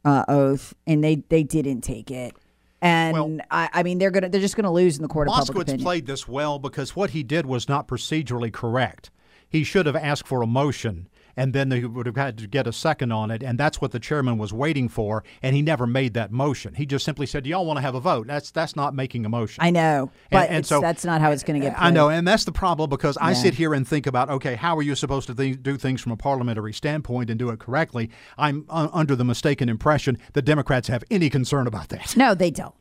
uh, 0.05 0.23
oath, 0.27 0.73
and 0.85 1.03
they 1.03 1.15
they 1.29 1.43
didn't 1.43 1.81
take 1.81 2.11
it. 2.11 2.33
And 2.81 3.13
Well- 3.13 3.37
I, 3.51 3.69
I 3.73 3.83
mean, 3.83 3.97
they're 3.99 4.11
gonna 4.11 4.29
they're 4.29 4.41
just 4.41 4.55
gonna 4.55 4.71
lose 4.71 4.95
in 4.97 5.01
the 5.01 5.07
court 5.09 5.27
of 5.27 5.33
public 5.33 5.57
Moskowitz 5.57 5.61
opinion. 5.63 5.83
played 5.83 6.05
this 6.05 6.27
well 6.27 6.59
because 6.59 6.95
what 6.95 7.09
he 7.11 7.23
did 7.23 7.45
was 7.45 7.67
not 7.67 7.87
procedurally 7.87 8.51
correct. 8.53 9.11
He 9.51 9.63
should 9.63 9.85
have 9.87 9.95
asked 9.95 10.27
for 10.27 10.43
a 10.43 10.47
motion, 10.47 11.09
and 11.35 11.53
then 11.53 11.69
they 11.69 11.83
would 11.83 12.05
have 12.05 12.15
had 12.15 12.37
to 12.37 12.45
get 12.45 12.67
a 12.67 12.71
second 12.71 13.11
on 13.11 13.31
it, 13.31 13.41
and 13.41 13.57
that's 13.57 13.81
what 13.81 13.89
the 13.89 13.99
chairman 13.99 14.37
was 14.37 14.53
waiting 14.53 14.87
for. 14.87 15.23
And 15.41 15.55
he 15.55 15.63
never 15.63 15.87
made 15.87 16.13
that 16.13 16.31
motion. 16.31 16.75
He 16.75 16.85
just 16.85 17.03
simply 17.03 17.25
said, 17.25 17.45
Do 17.45 17.49
"Y'all 17.49 17.65
want 17.65 17.77
to 17.77 17.81
have 17.81 17.95
a 17.95 17.99
vote?" 17.99 18.27
That's 18.27 18.51
that's 18.51 18.75
not 18.75 18.93
making 18.93 19.25
a 19.25 19.29
motion. 19.29 19.63
I 19.63 19.71
know, 19.71 20.01
And- 20.03 20.11
but 20.29 20.49
and 20.51 20.63
so- 20.67 20.81
that's 20.81 21.03
not 21.03 21.19
how 21.19 21.31
it's 21.31 21.41
going 21.41 21.59
to 21.59 21.65
get. 21.65 21.75
Played. 21.75 21.83
I 21.87 21.89
know, 21.89 22.09
and 22.09 22.27
that's 22.27 22.43
the 22.43 22.51
problem 22.51 22.91
because 22.91 23.17
I 23.17 23.29
Yeah. 23.29 23.33
sit 23.37 23.53
here 23.55 23.73
and 23.73 23.87
think 23.87 24.05
about, 24.05 24.29
okay, 24.29 24.53
how 24.55 24.77
are 24.77 24.83
you 24.83 24.93
supposed 24.93 25.25
to 25.27 25.33
th- 25.33 25.63
do 25.63 25.77
things 25.77 25.99
from 25.99 26.11
a 26.11 26.17
parliamentary 26.17 26.71
standpoint 26.73 27.31
and 27.31 27.39
do 27.39 27.49
it 27.49 27.57
correctly? 27.59 28.11
I'm 28.37 28.65
uh, 28.69 28.89
under 28.93 29.15
the 29.15 29.25
mistaken 29.25 29.67
impression 29.67 30.19
that 30.33 30.43
Democrats 30.43 30.89
have 30.89 31.03
any 31.09 31.31
concern 31.31 31.65
about 31.65 31.89
that. 31.89 32.15
No, 32.15 32.35
they 32.35 32.51
don't. 32.51 32.75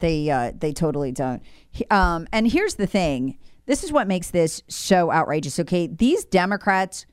They 0.00 0.30
uh, 0.30 0.52
they 0.56 0.72
totally 0.72 1.12
don't. 1.12 1.42
Um, 1.90 2.26
and 2.32 2.46
here's 2.50 2.76
the 2.76 2.86
thing: 2.86 3.38
this 3.66 3.82
is 3.84 3.92
what 3.92 4.06
makes 4.08 4.30
this 4.30 4.62
so 4.68 5.10
outrageous. 5.12 5.58
Okay, 5.60 5.86
these 5.86 6.24
Democrats 6.24 7.06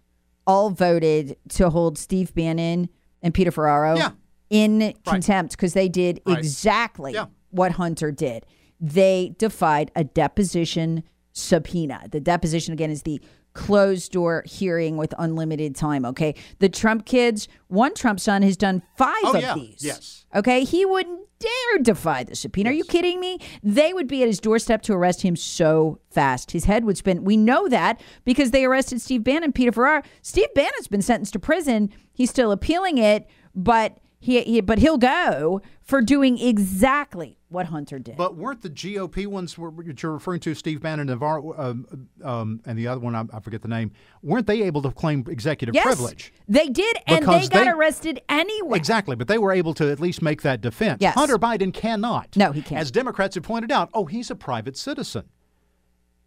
all 0.48 0.70
voted 0.70 1.36
to 1.50 1.70
hold 1.70 1.98
Steve 1.98 2.34
Bannon 2.36 2.90
and 3.24 3.34
Peter 3.34 3.48
Navarro 3.50 3.98
Yeah. 3.98 4.12
in 4.52 4.94
contempt 5.06 5.54
because 5.54 5.74
they 5.74 5.90
did 5.90 6.22
Right. 6.26 6.38
exactly 6.38 7.14
Yeah. 7.14 7.26
what 7.50 7.72
Hunter 7.74 8.12
did. 8.12 8.46
They 8.80 9.34
defied 9.40 9.90
a 9.96 10.04
deposition 10.04 11.04
subpoena. 11.34 12.04
The 12.12 12.20
deposition 12.20 12.74
again 12.74 12.92
is 12.92 13.02
the 13.02 13.20
closed 13.56 14.12
door 14.12 14.44
hearing 14.46 14.98
with 14.98 15.14
unlimited 15.18 15.76
time. 15.76 16.06
Okay, 16.06 16.36
the 16.60 16.70
Trump 16.70 17.06
kids, 17.06 17.48
one 17.68 17.96
Trump 17.96 18.20
son 18.20 18.44
has 18.44 18.56
done 18.56 18.84
five 18.98 19.16
Oh, 19.24 19.34
of 19.36 19.42
yeah. 19.42 19.56
these. 19.56 19.84
Yes. 19.84 20.26
Okay, 20.36 20.64
he 20.64 20.86
wouldn't 20.86 21.22
dare 21.40 21.82
defy 21.82 22.24
the 22.24 22.36
subpoena. 22.36 22.70
Are 22.70 22.74
you 22.74 22.84
kidding 22.84 23.20
me? 23.20 23.40
They 23.64 23.94
would 23.94 24.08
be 24.08 24.22
at 24.22 24.28
his 24.28 24.40
doorstep 24.40 24.82
to 24.84 24.94
arrest 24.94 25.22
him 25.24 25.36
so 25.36 26.00
fast. 26.12 26.52
His 26.52 26.66
head 26.66 26.86
would 26.86 26.98
spin. 26.98 27.24
We 27.24 27.38
know 27.38 27.68
that 27.70 28.00
because 28.24 28.52
they 28.52 28.66
arrested 28.66 29.02
Steve 29.02 29.24
Bannon, 29.24 29.52
Peter 29.52 29.72
Navarro. 29.72 30.02
Steve 30.22 30.54
Bannon's 30.54 30.88
been 30.88 31.02
sentenced 31.02 31.34
to 31.34 31.40
prison. 31.40 31.90
He's 32.14 32.30
still 32.30 32.52
appealing 32.52 32.98
it, 32.98 33.28
but 33.56 33.98
he, 34.20 34.42
he 34.42 34.62
but 34.62 34.80
he'll 34.80 34.98
go 34.98 35.62
for 35.82 36.02
doing 36.02 36.38
exactly 36.40 37.38
what 37.56 37.66
Hunter 37.68 37.98
did. 37.98 38.18
But 38.18 38.36
weren't 38.36 38.62
the 38.62 38.70
GOP 38.70 39.26
ones 39.26 39.58
were- 39.58 39.72
that 39.72 40.04
you're 40.04 40.14
referring 40.14 40.42
to, 40.42 40.54
Steve 40.54 40.82
Bannon 40.82 41.10
and, 41.10 41.24
um, 41.24 42.08
um, 42.24 42.62
and 42.66 42.78
the 42.78 42.88
other 42.88 43.02
one, 43.02 43.16
I, 43.16 43.24
I 43.34 43.40
forget 43.40 43.62
the 43.64 43.68
name, 43.68 43.92
weren't 44.22 44.46
they 44.46 44.62
able 44.64 44.82
to 44.84 44.92
claim 44.92 45.26
executive 45.28 45.74
yes, 45.74 45.86
privilege? 45.86 46.32
they 46.48 46.68
did, 46.68 46.98
and 47.08 47.26
they 47.26 47.48
got 47.48 47.52
they- 47.52 47.68
arrested 47.70 48.22
anyway. 48.30 48.78
Exactly, 48.78 49.16
but 49.16 49.28
they 49.28 49.40
were 49.40 49.52
able 49.52 49.74
to 49.76 49.92
at 49.92 50.00
least 50.00 50.22
make 50.22 50.44
that 50.44 50.62
defense. 50.62 51.00
Yes. 51.02 51.16
Hunter 51.16 51.38
Biden 51.40 51.74
cannot. 51.74 52.36
No, 52.38 52.52
he 52.52 52.62
can't. 52.62 52.80
As 52.80 52.92
Democrats 52.92 53.36
have 53.36 53.44
pointed 53.44 53.72
out, 53.72 53.90
oh, 53.94 54.06
he's 54.06 54.30
a 54.30 54.36
private 54.36 54.78
citizen. 54.78 55.24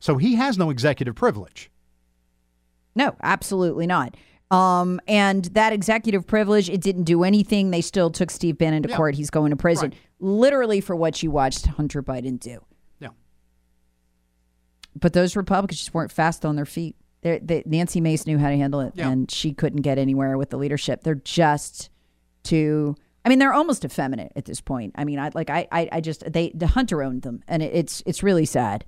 So 0.01 0.17
he 0.17 0.35
has 0.37 0.57
no 0.59 0.71
executive 0.71 1.15
privilege. 1.15 1.71
No, 2.95 3.15
absolutely 3.23 3.87
not. 3.87 4.17
Um, 4.51 4.99
and 5.07 5.45
that 5.47 5.73
executive 5.73 6.27
privilege, 6.27 6.71
it 6.71 6.81
didn't 6.81 7.05
do 7.05 7.23
anything. 7.23 7.71
They 7.71 7.83
still 7.83 8.11
took 8.11 8.31
Steve 8.31 8.57
Bannon 8.57 8.83
to 8.85 8.89
Yeah. 8.89 8.97
court. 8.97 9.15
He's 9.15 9.29
going 9.31 9.51
to 9.51 9.57
prison, 9.57 9.91
Right. 9.91 9.99
Literally 10.21 10.81
for 10.81 10.97
what 10.97 11.23
you 11.23 11.31
watched 11.31 11.67
Hunter 11.67 12.03
Biden 12.03 12.39
do. 12.41 12.65
Yeah. 13.01 13.09
But 14.99 15.13
those 15.13 15.37
Republicans 15.37 15.79
just 15.79 15.95
weren't 15.95 16.13
fast 16.13 16.45
on 16.45 16.57
their 16.57 16.67
feet. 16.67 16.97
They're, 17.21 17.39
they, 17.41 17.63
Nancy 17.67 18.01
Mace 18.01 18.27
knew 18.27 18.39
how 18.39 18.49
to 18.49 18.57
handle 18.57 18.81
it, 18.81 18.93
Yeah. 18.95 19.11
and 19.11 19.31
she 19.31 19.53
couldn't 19.53 19.83
get 19.83 19.99
anywhere 19.99 20.39
with 20.39 20.51
the 20.51 20.57
leadership. 20.57 21.03
They're 21.03 21.15
just 21.17 21.91
too. 22.45 22.95
I 23.25 23.29
mean, 23.29 23.41
they're 23.41 23.53
almost 23.53 23.85
effeminate 23.85 24.33
at 24.37 24.45
this 24.45 24.61
point. 24.61 24.95
I 24.97 25.05
mean, 25.05 25.19
I 25.19 25.31
like 25.35 25.51
I 25.51 25.67
I, 25.73 25.89
I 25.93 26.01
just 26.01 26.31
they 26.33 26.51
the 26.55 26.69
Hunter 26.69 27.03
owned 27.03 27.23
them, 27.23 27.43
and 27.49 27.63
it, 27.63 27.75
it's 27.75 28.03
it's 28.07 28.23
really 28.23 28.45
sad 28.47 28.85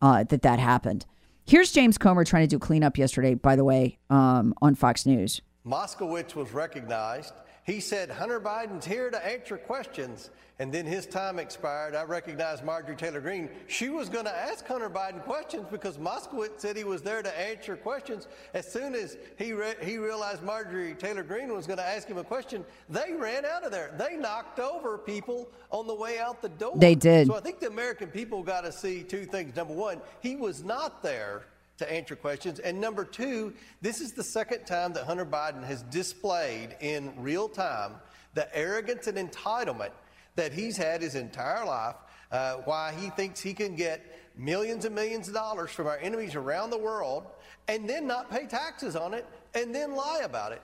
uh, 0.00 0.22
that 0.24 0.42
that 0.42 0.58
happened. 0.60 1.04
Here's 1.44 1.72
James 1.72 1.98
Comer 1.98 2.24
trying 2.24 2.44
to 2.44 2.48
do 2.48 2.58
cleanup 2.58 2.96
yesterday, 2.96 3.34
by 3.34 3.56
the 3.56 3.64
way, 3.64 3.98
um, 4.10 4.54
on 4.62 4.74
Fox 4.74 5.04
News. 5.06 5.40
Moskowitz 5.66 6.34
was 6.34 6.52
recognized. 6.52 7.32
He 7.68 7.80
said, 7.80 8.10
Hunter 8.10 8.40
Biden's 8.40 8.86
here 8.86 9.10
to 9.10 9.26
answer 9.26 9.58
questions. 9.58 10.30
And 10.58 10.72
then 10.72 10.86
his 10.86 11.04
time 11.04 11.38
expired. 11.38 11.94
I 11.94 12.02
recognized 12.04 12.64
Marjorie 12.64 12.96
Taylor 12.96 13.20
Greene. 13.20 13.50
She 13.66 13.90
was 13.90 14.08
going 14.08 14.24
to 14.24 14.34
ask 14.34 14.66
Hunter 14.66 14.88
Biden 14.88 15.22
questions 15.22 15.66
because 15.70 15.98
Moskowitz 15.98 16.60
said 16.60 16.78
he 16.78 16.84
was 16.84 17.02
there 17.02 17.22
to 17.22 17.38
answer 17.38 17.76
questions. 17.76 18.26
As 18.54 18.72
soon 18.72 18.94
as 18.94 19.18
he, 19.36 19.52
re- 19.52 19.74
he 19.82 19.98
realized 19.98 20.42
Marjorie 20.42 20.94
Taylor 20.94 21.22
Greene 21.22 21.52
was 21.52 21.66
going 21.66 21.76
to 21.76 21.84
ask 21.84 22.08
him 22.08 22.16
a 22.16 22.24
question, 22.24 22.64
they 22.88 23.12
ran 23.12 23.44
out 23.44 23.64
of 23.64 23.70
there. 23.70 23.94
They 23.98 24.16
knocked 24.16 24.60
over 24.60 24.96
people 24.96 25.50
on 25.70 25.86
the 25.86 25.94
way 25.94 26.18
out 26.18 26.40
the 26.40 26.48
door. 26.48 26.72
They 26.74 26.94
did. 26.94 27.26
So 27.26 27.36
I 27.36 27.40
think 27.40 27.60
the 27.60 27.68
American 27.68 28.08
people 28.08 28.42
got 28.42 28.62
to 28.62 28.72
see 28.72 29.02
two 29.02 29.26
things. 29.26 29.54
Number 29.54 29.74
one, 29.74 30.00
he 30.22 30.36
was 30.36 30.64
not 30.64 31.02
there 31.02 31.42
to 31.78 31.90
answer 31.92 32.14
questions. 32.16 32.58
And 32.58 32.80
number 32.80 33.04
two, 33.04 33.54
this 33.80 34.00
is 34.00 34.12
the 34.12 34.22
second 34.22 34.66
time 34.66 34.92
that 34.92 35.04
Hunter 35.04 35.26
Biden 35.26 35.64
has 35.64 35.82
displayed 35.84 36.76
in 36.80 37.12
real 37.16 37.48
time 37.48 37.94
the 38.34 38.54
arrogance 38.56 39.06
and 39.06 39.16
entitlement 39.16 39.90
that 40.36 40.52
he's 40.52 40.76
had 40.76 41.02
his 41.02 41.14
entire 41.14 41.64
life, 41.64 41.96
uh, 42.30 42.56
why 42.64 42.92
he 43.00 43.10
thinks 43.10 43.40
he 43.40 43.54
can 43.54 43.74
get 43.74 44.20
millions 44.36 44.84
and 44.84 44.94
millions 44.94 45.26
of 45.28 45.34
dollars 45.34 45.70
from 45.70 45.86
our 45.86 45.98
enemies 45.98 46.34
around 46.36 46.70
the 46.70 46.78
world 46.78 47.26
and 47.66 47.88
then 47.88 48.06
not 48.06 48.30
pay 48.30 48.46
taxes 48.46 48.94
on 48.94 49.14
it 49.14 49.26
and 49.54 49.74
then 49.74 49.94
lie 49.94 50.20
about 50.24 50.52
it. 50.52 50.62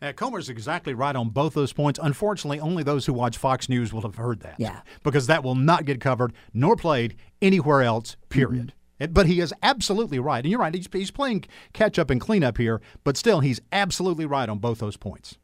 Uh, 0.00 0.12
Comer's 0.12 0.48
exactly 0.48 0.94
right 0.94 1.16
on 1.16 1.28
both 1.28 1.54
those 1.54 1.72
points. 1.72 1.98
Unfortunately, 2.00 2.60
only 2.60 2.84
those 2.84 3.04
who 3.04 3.12
watch 3.12 3.36
Fox 3.36 3.68
News 3.68 3.92
will 3.92 4.02
have 4.02 4.14
heard 4.14 4.38
that. 4.40 4.54
Yeah. 4.58 4.82
Because 5.02 5.26
that 5.26 5.42
will 5.42 5.56
not 5.56 5.86
get 5.86 6.00
covered 6.00 6.32
nor 6.54 6.76
played 6.76 7.16
anywhere 7.42 7.82
else, 7.82 8.16
period. 8.28 8.68
It- 8.68 8.74
But 9.10 9.26
he 9.26 9.40
is 9.40 9.54
absolutely 9.62 10.18
right. 10.18 10.44
And 10.44 10.50
you're 10.50 10.60
right, 10.60 10.74
he's, 10.74 10.88
he's 10.92 11.10
playing 11.10 11.44
catch 11.72 11.98
up 11.98 12.10
and 12.10 12.20
cleanup 12.20 12.58
here, 12.58 12.80
but 13.04 13.16
still, 13.16 13.40
he's 13.40 13.60
absolutely 13.72 14.26
right 14.26 14.48
on 14.48 14.58
both 14.58 14.78
those 14.78 14.96
points. 14.96 15.38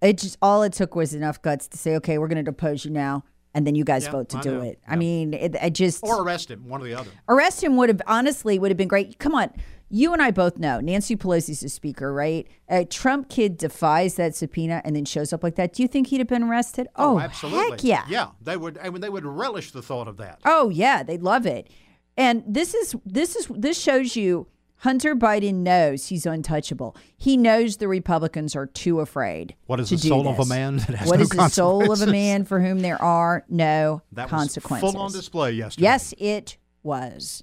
It 0.00 0.18
just 0.18 0.38
all 0.40 0.62
it 0.62 0.72
took 0.72 0.94
was 0.94 1.14
enough 1.14 1.42
guts 1.42 1.66
to 1.68 1.78
say, 1.78 1.96
okay, 1.96 2.18
we're 2.18 2.28
going 2.28 2.36
to 2.36 2.42
depose 2.44 2.84
you 2.84 2.90
now, 2.92 3.24
and 3.54 3.66
then 3.66 3.74
you 3.74 3.82
guys 3.84 4.04
Yeah, 4.04 4.12
vote 4.12 4.28
to 4.30 4.38
I 4.38 4.40
do 4.42 4.50
know. 4.52 4.60
it. 4.62 4.78
I 4.86 4.94
mean, 4.96 5.34
it, 5.34 5.56
I 5.60 5.70
just 5.70 6.04
Or 6.04 6.22
arrest 6.22 6.50
him, 6.50 6.68
one 6.68 6.80
or 6.80 6.84
the 6.84 6.94
other. 6.94 7.10
arrest 7.28 7.64
him 7.64 7.76
would 7.76 7.88
have 7.88 8.02
honestly 8.06 8.58
would 8.58 8.70
have 8.70 8.76
been 8.78 8.86
great. 8.88 9.18
Come 9.18 9.34
on, 9.34 9.50
you 9.90 10.12
and 10.12 10.20
I 10.20 10.30
both 10.30 10.58
know 10.58 10.80
Nancy 10.80 11.16
Pelosi's 11.16 11.60
the 11.60 11.68
speaker, 11.68 12.12
right? 12.12 12.46
A 12.68 12.84
Trump 12.84 13.28
kid 13.28 13.56
defies 13.56 14.16
that 14.16 14.34
subpoena 14.34 14.82
and 14.84 14.94
then 14.94 15.04
shows 15.04 15.32
up 15.32 15.42
like 15.42 15.56
that. 15.56 15.72
Do 15.72 15.82
you 15.82 15.88
think 15.88 16.08
he'd 16.08 16.18
have 16.18 16.28
been 16.28 16.44
arrested? 16.44 16.88
Oh, 16.96 17.16
oh 17.16 17.20
absolutely. 17.20 17.70
heck 17.70 17.84
yeah, 17.84 18.04
Yeah, 18.08 18.30
they 18.40 18.56
would. 18.56 18.78
I 18.78 18.90
mean, 18.90 19.00
they 19.00 19.08
would 19.08 19.24
relish 19.24 19.70
the 19.72 19.82
thought 19.82 20.08
of 20.08 20.16
that. 20.18 20.40
Oh 20.44 20.68
yeah, 20.68 21.02
they'd 21.02 21.22
love 21.22 21.46
it. 21.46 21.70
And 22.16 22.42
this 22.46 22.74
is 22.74 22.96
this 23.06 23.36
is 23.36 23.46
this 23.48 23.80
shows 23.80 24.16
you 24.16 24.48
Hunter 24.78 25.16
Biden 25.16 25.56
knows 25.56 26.06
he's 26.06 26.24
untouchable. 26.26 26.96
He 27.16 27.36
knows 27.36 27.78
the 27.78 27.88
Republicans 27.88 28.54
are 28.54 28.66
too 28.66 29.00
afraid. 29.00 29.54
What 29.66 29.80
is 29.80 29.88
to 29.88 29.96
the 29.96 30.02
soul 30.02 30.28
of 30.28 30.38
a 30.38 30.46
man 30.46 30.76
that 30.76 30.94
has 30.94 31.08
What 31.08 31.18
no 31.18 31.22
is 31.22 31.30
the 31.30 31.48
soul 31.48 31.90
of 31.90 32.00
a 32.00 32.06
man 32.06 32.44
for 32.44 32.60
whom 32.60 32.80
there 32.80 33.00
are 33.02 33.44
no 33.48 34.02
That 34.12 34.28
consequences? 34.28 34.92
full 34.92 35.00
on 35.00 35.12
display 35.12 35.52
yesterday. 35.52 35.84
Yes, 35.84 36.14
it 36.18 36.58
was. 36.82 37.42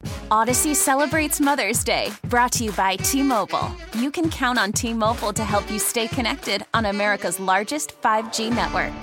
Audacy 0.29 0.75
celebrates 0.75 1.39
Mother's 1.39 1.83
Day, 1.83 2.11
brought 2.23 2.51
to 2.53 2.63
you 2.63 2.71
by 2.71 2.95
T 2.95 3.23
Mobile. 3.23 3.71
You 3.95 4.11
can 4.11 4.29
count 4.29 4.59
on 4.59 4.71
T 4.71 4.93
Mobile 4.93 5.33
to 5.33 5.43
help 5.43 5.69
you 5.71 5.79
stay 5.79 6.07
connected 6.07 6.65
on 6.73 6.85
America's 6.85 7.39
largest 7.39 8.01
5G 8.01 8.53
network. 8.53 8.93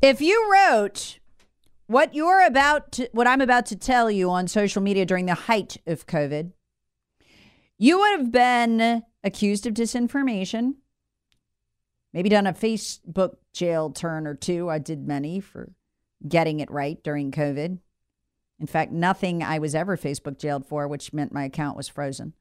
If 0.00 0.20
you 0.20 0.50
wrote 0.52 1.18
what 1.88 2.14
you're 2.14 2.46
about 2.46 2.92
to, 2.92 3.08
what 3.12 3.26
I'm 3.26 3.40
about 3.40 3.66
to 3.66 3.76
tell 3.76 4.10
you 4.10 4.30
on 4.30 4.46
social 4.46 4.80
media 4.80 5.04
during 5.04 5.26
the 5.26 5.34
height 5.34 5.76
of 5.86 6.06
COVID, 6.06 6.52
you 7.78 7.98
would 7.98 8.20
have 8.20 8.30
been 8.30 9.02
accused 9.24 9.66
of 9.66 9.74
disinformation. 9.74 10.74
Maybe 12.12 12.28
done 12.28 12.46
a 12.46 12.52
Facebook 12.52 13.36
jail 13.52 13.90
turn 13.90 14.26
or 14.26 14.34
two. 14.34 14.70
I 14.70 14.78
did 14.78 15.06
many 15.06 15.40
for 15.40 15.72
getting 16.26 16.60
it 16.60 16.70
right 16.70 17.02
during 17.02 17.30
COVID. 17.30 17.78
In 18.60 18.66
fact, 18.66 18.90
nothing 18.90 19.42
I 19.42 19.58
was 19.58 19.74
ever 19.74 19.96
Facebook 19.96 20.38
jailed 20.38 20.66
for, 20.66 20.88
which 20.88 21.12
meant 21.12 21.32
my 21.32 21.44
account 21.44 21.76
was 21.76 21.86
frozen, 21.86 22.32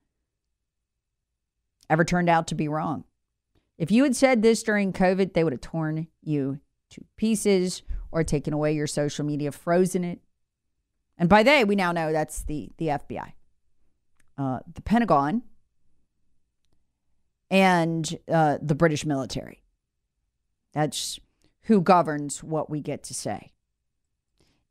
ever 1.90 2.04
turned 2.04 2.30
out 2.30 2.48
to 2.48 2.56
be 2.56 2.68
wrong. 2.68 3.04
If 3.78 3.92
you 3.92 4.04
had 4.04 4.16
said 4.16 4.42
this 4.42 4.64
during 4.64 4.94
COVID, 4.94 5.34
they 5.34 5.44
would 5.44 5.54
have 5.54 5.62
torn 5.62 6.08
you 6.24 6.60
to 6.92 7.06
pieces 7.18 7.84
or 8.12 8.24
taken 8.24 8.54
away 8.54 8.74
your 8.74 8.88
social 8.88 9.26
media, 9.26 9.52
frozen 9.52 10.04
it. 10.04 10.20
And 11.18 11.30
by 11.30 11.44
they, 11.44 11.64
we 11.64 11.76
now 11.76 11.92
know 11.92 12.12
that's 12.12 12.44
the, 12.44 12.72
the 12.78 12.88
FBI, 12.88 13.34
uh, 14.38 14.60
the 14.74 14.82
Pentagon, 14.82 15.44
and 17.50 18.18
uh, 18.32 18.58
the 18.62 18.76
British 18.76 19.06
military. 19.06 19.64
That's 20.74 21.20
who 21.64 21.82
governs 21.82 22.44
what 22.44 22.70
we 22.70 22.82
get 22.82 23.04
to 23.04 23.14
say. 23.14 23.52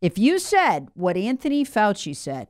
If 0.01 0.19
you 0.19 0.39
said 0.39 0.89
what 0.95 1.17
Anthony 1.17 1.65
Fauci 1.65 2.15
said 2.15 2.49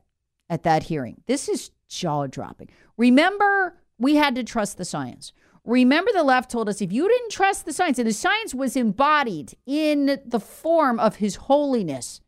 at 0.49 0.63
that 0.63 0.83
hearing, 0.83 1.21
this 1.25 1.47
is 1.47 1.71
jaw 1.87 2.27
dropping. 2.27 2.69
Remember, 2.97 3.77
we 3.97 4.15
had 4.15 4.35
to 4.35 4.43
trust 4.43 4.77
the 4.77 4.85
science. 4.85 5.31
Remember, 5.63 6.11
the 6.13 6.23
left 6.23 6.51
told 6.51 6.69
us 6.69 6.81
if 6.81 6.93
you 6.93 7.07
didn't 7.09 7.31
trust 7.31 7.65
the 7.65 7.73
science, 7.73 7.99
and 7.99 8.07
the 8.07 8.13
science 8.13 8.53
was 8.53 8.75
embodied 8.75 9.53
in 9.65 10.19
the 10.25 10.39
form 10.39 10.99
of 10.99 11.17
His 11.17 11.35
Holiness, 11.35 12.21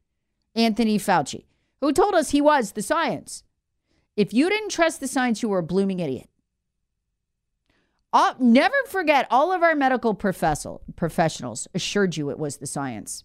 Anthony 0.56 0.98
Fauci, 0.98 1.46
who 1.80 1.94
told 1.94 2.16
us 2.16 2.32
he 2.32 2.42
was 2.42 2.74
the 2.74 2.82
science. 2.82 3.44
If 4.18 4.34
you 4.34 4.50
didn't 4.50 4.72
trust 4.72 5.00
the 5.00 5.08
science, 5.08 5.42
you 5.42 5.50
were 5.50 5.60
a 5.60 5.64
blooming 5.64 6.00
idiot. 6.00 6.29
All, 8.12 8.36
never 8.40 8.76
forget, 8.88 9.28
all 9.30 9.52
of 9.52 9.62
our 9.62 9.76
medical 9.76 10.14
professor, 10.16 10.78
professionals 10.96 11.68
assured 11.76 12.18
you 12.18 12.30
it 12.32 12.40
was 12.40 12.58
the 12.58 12.68
science. 12.68 13.24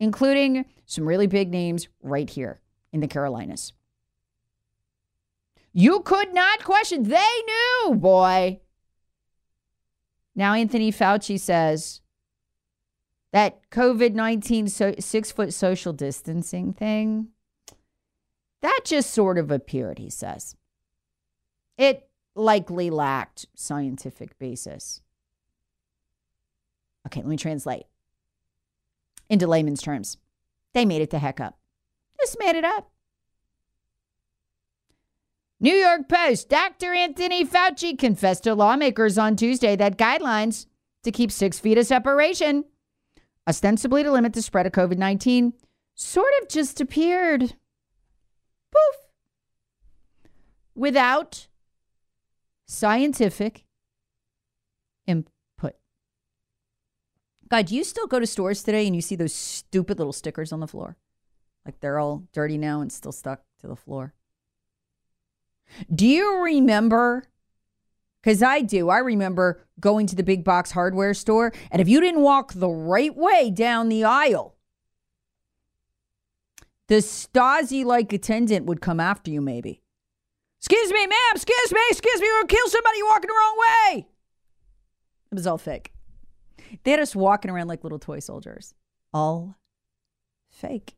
including 0.00 0.64
some 0.86 1.06
really 1.06 1.26
big 1.26 1.50
names 1.50 1.88
right 2.02 2.28
here 2.28 2.60
in 2.92 3.00
the 3.00 3.06
Carolinas. 3.06 3.72
You 5.72 6.00
could 6.00 6.34
not 6.34 6.64
question. 6.64 7.04
They 7.04 7.42
knew, 7.46 7.94
boy. 7.94 8.60
Now, 10.34 10.54
Anthony 10.54 10.92
Fauci 10.92 11.38
says 11.38 12.00
that 13.32 13.68
COVID 13.70 14.14
19 14.14 14.68
so, 14.68 14.94
six 14.98 15.32
foot 15.32 15.52
social 15.54 15.92
distancing 15.92 16.72
thing, 16.72 17.28
that 18.60 18.80
just 18.84 19.10
sort 19.10 19.38
of 19.38 19.50
appeared, 19.50 19.98
he 19.98 20.10
says. 20.10 20.56
It 21.78 22.08
likely 22.34 22.90
lacked 22.90 23.46
scientific 23.54 24.38
basis. 24.38 25.00
Okay, 27.06 27.20
let 27.20 27.28
me 27.28 27.36
translate 27.36 27.84
into 29.28 29.46
layman's 29.46 29.82
terms. 29.82 30.16
They 30.72 30.84
made 30.84 31.02
it 31.02 31.10
the 31.10 31.18
heck 31.18 31.40
up. 31.40 31.58
Just 32.20 32.38
made 32.38 32.56
it 32.56 32.64
up. 32.64 32.90
New 35.60 35.74
York 35.74 36.08
Post 36.08 36.48
Dr. 36.48 36.92
Anthony 36.92 37.44
Fauci 37.44 37.98
confessed 37.98 38.44
to 38.44 38.54
lawmakers 38.54 39.16
on 39.16 39.36
Tuesday 39.36 39.76
that 39.76 39.96
guidelines 39.96 40.66
to 41.04 41.12
keep 41.12 41.30
six 41.30 41.58
feet 41.58 41.78
of 41.78 41.86
separation, 41.86 42.64
ostensibly 43.48 44.02
to 44.02 44.10
limit 44.10 44.32
the 44.32 44.42
spread 44.42 44.66
of 44.66 44.72
COVID 44.72 44.98
19, 44.98 45.52
sort 45.94 46.32
of 46.42 46.48
just 46.48 46.80
appeared. 46.80 47.54
Poof. 48.72 49.08
Without 50.74 51.46
scientific 52.66 53.64
input. 55.06 55.74
God, 57.48 57.66
do 57.66 57.74
you 57.74 57.84
still 57.84 58.06
go 58.06 58.18
to 58.18 58.26
stores 58.26 58.62
today 58.62 58.86
and 58.86 58.96
you 58.96 59.02
see 59.02 59.16
those 59.16 59.34
stupid 59.34 59.98
little 59.98 60.12
stickers 60.12 60.52
on 60.52 60.60
the 60.60 60.66
floor? 60.66 60.96
Like 61.64 61.80
they're 61.80 61.98
all 61.98 62.24
dirty 62.32 62.58
now 62.58 62.80
and 62.80 62.92
still 62.92 63.12
stuck 63.12 63.42
to 63.60 63.66
the 63.66 63.76
floor. 63.76 64.14
Do 65.92 66.06
you 66.06 66.42
remember? 66.42 67.24
Because 68.22 68.42
I 68.42 68.60
do. 68.60 68.88
I 68.88 68.98
remember 68.98 69.66
going 69.80 70.06
to 70.06 70.16
the 70.16 70.22
big 70.22 70.44
box 70.44 70.70
hardware 70.70 71.14
store, 71.14 71.52
and 71.70 71.80
if 71.82 71.88
you 71.88 72.00
didn't 72.00 72.22
walk 72.22 72.54
the 72.54 72.68
right 72.68 73.14
way 73.14 73.50
down 73.50 73.88
the 73.88 74.04
aisle, 74.04 74.56
the 76.88 76.96
Stasi 76.96 77.84
like 77.84 78.12
attendant 78.12 78.66
would 78.66 78.80
come 78.80 79.00
after 79.00 79.30
you, 79.30 79.40
maybe. 79.40 79.82
Excuse 80.64 80.92
me, 80.92 81.06
ma'am, 81.06 81.34
excuse 81.34 81.72
me, 81.72 81.80
excuse 81.90 82.20
me, 82.22 82.26
we'll 82.26 82.46
kill 82.46 82.68
somebody 82.68 83.02
walking 83.02 83.28
the 83.28 83.34
wrong 83.34 83.58
way. 83.58 84.06
It 85.30 85.34
was 85.34 85.46
all 85.46 85.58
fake. 85.58 85.92
They 86.84 86.92
had 86.92 87.00
us 87.00 87.14
walking 87.14 87.50
around 87.50 87.68
like 87.68 87.84
little 87.84 87.98
toy 87.98 88.20
soldiers. 88.20 88.72
All 89.12 89.58
fake. 90.48 90.94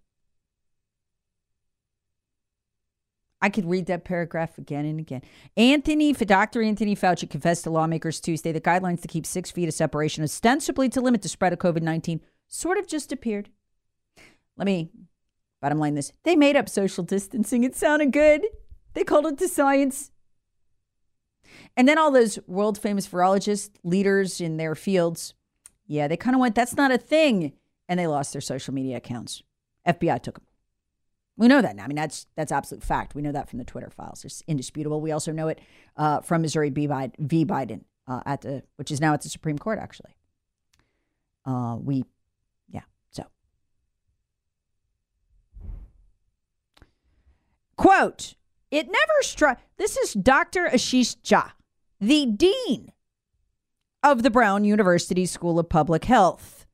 I 3.42 3.48
could 3.48 3.68
read 3.68 3.86
that 3.86 4.04
paragraph 4.04 4.56
again 4.56 4.84
and 4.84 5.00
again. 5.00 5.22
Anthony, 5.56 6.12
Dr. 6.12 6.62
Anthony 6.62 6.94
Fauci 6.94 7.28
confessed 7.28 7.64
to 7.64 7.70
lawmakers 7.70 8.20
Tuesday 8.20 8.52
the 8.52 8.60
guidelines 8.60 9.02
to 9.02 9.08
keep 9.08 9.26
six 9.26 9.50
feet 9.50 9.66
of 9.66 9.74
separation, 9.74 10.22
ostensibly 10.22 10.88
to 10.90 11.00
limit 11.00 11.22
the 11.22 11.28
spread 11.28 11.52
of 11.52 11.58
COVID 11.58 11.82
19, 11.82 12.20
sort 12.46 12.78
of 12.78 12.86
just 12.86 13.10
appeared. 13.10 13.50
Let 14.56 14.66
me 14.66 14.92
bottom 15.60 15.80
line 15.80 15.96
this. 15.96 16.12
They 16.22 16.36
made 16.36 16.54
up 16.54 16.68
social 16.68 17.02
distancing. 17.02 17.64
It 17.64 17.74
sounded 17.74 18.12
good. 18.12 18.46
They 18.96 19.04
called 19.04 19.26
it 19.26 19.36
the 19.36 19.46
science. 19.46 20.10
And 21.76 21.86
then 21.86 21.98
all 21.98 22.10
those 22.10 22.38
world 22.46 22.78
famous 22.78 23.06
virologists, 23.06 23.68
leaders 23.84 24.40
in 24.40 24.56
their 24.56 24.74
fields, 24.74 25.34
yeah, 25.86 26.08
they 26.08 26.16
kind 26.16 26.34
of 26.34 26.40
went, 26.40 26.54
that's 26.54 26.74
not 26.74 26.90
a 26.90 26.96
thing. 26.96 27.52
And 27.90 28.00
they 28.00 28.06
lost 28.06 28.32
their 28.32 28.40
social 28.40 28.72
media 28.72 28.96
accounts. 28.96 29.42
FBI 29.86 30.22
took 30.22 30.36
them. 30.36 30.46
We 31.36 31.46
know 31.46 31.60
that 31.60 31.76
now. 31.76 31.84
I 31.84 31.88
mean, 31.88 31.96
that's 31.96 32.26
that's 32.36 32.50
absolute 32.50 32.82
fact. 32.82 33.14
We 33.14 33.20
know 33.20 33.32
that 33.32 33.50
from 33.50 33.58
the 33.58 33.66
Twitter 33.66 33.90
files. 33.90 34.24
It's 34.24 34.42
indisputable. 34.46 35.02
We 35.02 35.12
also 35.12 35.30
know 35.30 35.48
it 35.48 35.60
uh, 35.98 36.20
from 36.20 36.40
Missouri 36.40 36.70
v. 36.70 36.88
Biden, 36.88 37.82
uh, 38.08 38.22
at 38.24 38.40
the 38.40 38.62
which 38.76 38.90
is 38.90 39.02
now 39.02 39.12
at 39.12 39.20
the 39.20 39.28
Supreme 39.28 39.58
Court. 39.58 39.78
Actually, 39.78 40.16
uh, 41.44 41.76
we, 41.78 42.04
yeah. 42.70 42.80
So, 43.10 43.24
quote: 47.76 48.34
It 48.76 48.88
never 48.88 49.22
struck. 49.22 49.58
This 49.78 49.96
is 49.96 50.12
Dr. 50.12 50.66
Ashish 50.66 51.16
Jha, 51.24 51.52
the 51.98 52.26
dean 52.26 52.92
of 54.02 54.22
the 54.22 54.28
Brown 54.28 54.64
University 54.64 55.24
School 55.24 55.58
of 55.58 55.70
Public 55.70 56.04
Health. 56.04 56.66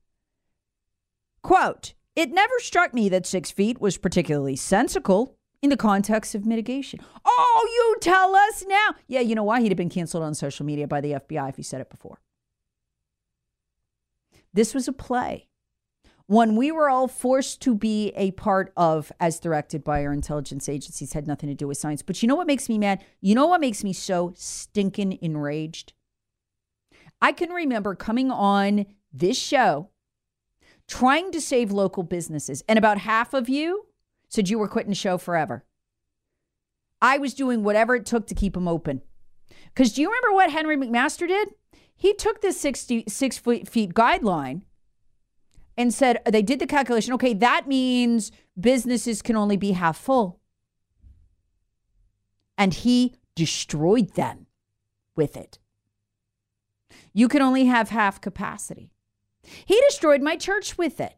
Quote: 1.42 1.94
it 2.16 2.32
never 2.32 2.54
struck 2.58 2.92
me 2.92 3.08
that 3.08 3.24
six 3.24 3.52
feet 3.52 3.80
was 3.80 3.98
particularly 3.98 4.56
sensical 4.56 5.36
in 5.62 5.70
the 5.70 5.76
context 5.76 6.34
of 6.34 6.44
mitigation. 6.44 6.98
Oh, 7.24 7.68
you 7.72 7.96
tell 8.00 8.34
us 8.34 8.64
now. 8.66 8.96
Yeah, 9.06 9.20
you 9.20 9.36
know 9.36 9.44
why? 9.44 9.60
He'd 9.60 9.70
have 9.70 9.76
been 9.76 9.88
canceled 9.88 10.24
on 10.24 10.34
social 10.34 10.66
media 10.66 10.88
by 10.88 11.00
the 11.00 11.12
FBI 11.12 11.50
if 11.50 11.56
he 11.56 11.62
said 11.62 11.80
it 11.80 11.88
before. 11.88 12.18
This 14.52 14.74
was 14.74 14.88
a 14.88 14.92
play. 14.92 15.46
One 16.26 16.56
we 16.56 16.70
were 16.70 16.88
all 16.88 17.08
forced 17.08 17.60
to 17.62 17.74
be 17.74 18.12
a 18.16 18.30
part 18.32 18.72
of 18.76 19.12
as 19.20 19.40
directed 19.40 19.84
by 19.84 20.04
our 20.04 20.12
intelligence 20.12 20.68
agencies 20.68 21.12
had 21.12 21.26
nothing 21.26 21.48
to 21.48 21.54
do 21.54 21.68
with 21.68 21.78
science. 21.78 22.02
But 22.02 22.22
you 22.22 22.28
know 22.28 22.36
what 22.36 22.46
makes 22.46 22.68
me 22.68 22.78
mad? 22.78 23.04
You 23.20 23.34
know 23.34 23.46
what 23.46 23.60
makes 23.60 23.82
me 23.84 23.92
so 23.92 24.32
stinking 24.36 25.18
enraged? 25.20 25.92
I 27.20 27.32
can 27.32 27.50
remember 27.50 27.94
coming 27.94 28.30
on 28.30 28.86
this 29.12 29.38
show 29.38 29.90
trying 30.88 31.30
to 31.32 31.40
save 31.40 31.70
local 31.70 32.02
businesses. 32.02 32.62
And 32.68 32.78
about 32.78 32.98
half 32.98 33.34
of 33.34 33.48
you 33.48 33.86
said 34.28 34.48
you 34.48 34.58
were 34.58 34.68
quitting 34.68 34.90
the 34.90 34.96
show 34.96 35.18
forever. 35.18 35.64
I 37.00 37.18
was 37.18 37.34
doing 37.34 37.62
whatever 37.62 37.94
it 37.94 38.06
took 38.06 38.26
to 38.28 38.34
keep 38.34 38.54
them 38.54 38.68
open. 38.68 39.02
Because 39.66 39.92
do 39.92 40.02
you 40.02 40.08
remember 40.08 40.32
what 40.32 40.50
Henry 40.50 40.76
McMaster 40.76 41.26
did? 41.26 41.54
He 41.96 42.14
took 42.14 42.40
this 42.40 42.60
66 42.60 43.38
feet, 43.38 43.68
feet 43.68 43.94
guideline 43.94 44.62
and 45.76 45.92
said, 45.92 46.20
they 46.26 46.42
did 46.42 46.58
the 46.58 46.66
calculation. 46.66 47.14
Okay, 47.14 47.34
that 47.34 47.66
means 47.66 48.30
businesses 48.58 49.22
can 49.22 49.36
only 49.36 49.56
be 49.56 49.72
half 49.72 49.96
full. 49.96 50.40
And 52.58 52.74
he 52.74 53.14
destroyed 53.34 54.14
them 54.14 54.46
with 55.16 55.36
it. 55.36 55.58
You 57.12 57.28
can 57.28 57.42
only 57.42 57.66
have 57.66 57.90
half 57.90 58.20
capacity. 58.20 58.90
He 59.42 59.80
destroyed 59.88 60.22
my 60.22 60.36
church 60.36 60.78
with 60.78 61.00
it. 61.00 61.16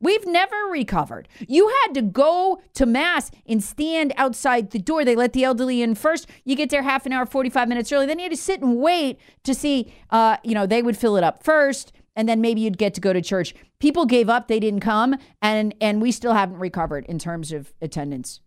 We've 0.00 0.26
never 0.26 0.56
recovered. 0.70 1.28
You 1.48 1.68
had 1.82 1.94
to 1.94 2.02
go 2.02 2.62
to 2.74 2.86
mass 2.86 3.30
and 3.46 3.62
stand 3.62 4.12
outside 4.16 4.70
the 4.70 4.78
door. 4.78 5.04
They 5.04 5.16
let 5.16 5.32
the 5.32 5.44
elderly 5.44 5.82
in 5.82 5.94
first. 5.94 6.28
You 6.44 6.56
get 6.56 6.70
there 6.70 6.82
half 6.82 7.06
an 7.06 7.12
hour, 7.12 7.26
45 7.26 7.68
minutes 7.68 7.92
early. 7.92 8.06
Then 8.06 8.18
you 8.18 8.24
had 8.24 8.32
to 8.32 8.38
sit 8.38 8.60
and 8.60 8.78
wait 8.78 9.18
to 9.44 9.54
see, 9.54 9.92
uh, 10.10 10.36
you 10.44 10.54
know, 10.54 10.66
they 10.66 10.82
would 10.82 10.96
fill 10.96 11.16
it 11.16 11.24
up 11.24 11.42
first. 11.42 11.92
And 12.14 12.28
then 12.28 12.40
maybe 12.40 12.60
you'd 12.60 12.78
get 12.78 12.94
to 12.94 13.00
go 13.00 13.12
to 13.12 13.22
church. 13.22 13.54
People 13.78 14.04
gave 14.04 14.28
up, 14.28 14.48
they 14.48 14.60
didn't 14.60 14.80
come, 14.80 15.16
and 15.40 15.74
and 15.80 16.02
we 16.02 16.12
still 16.12 16.34
haven't 16.34 16.58
recovered 16.58 17.06
in 17.06 17.18
terms 17.18 17.52
of 17.52 17.72
attendance. 17.80 18.40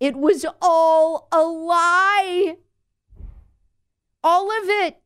It 0.00 0.16
was 0.16 0.46
all 0.62 1.28
a 1.32 1.42
lie. 1.42 2.56
All 4.24 4.50
of 4.50 4.68
it. 4.68 4.98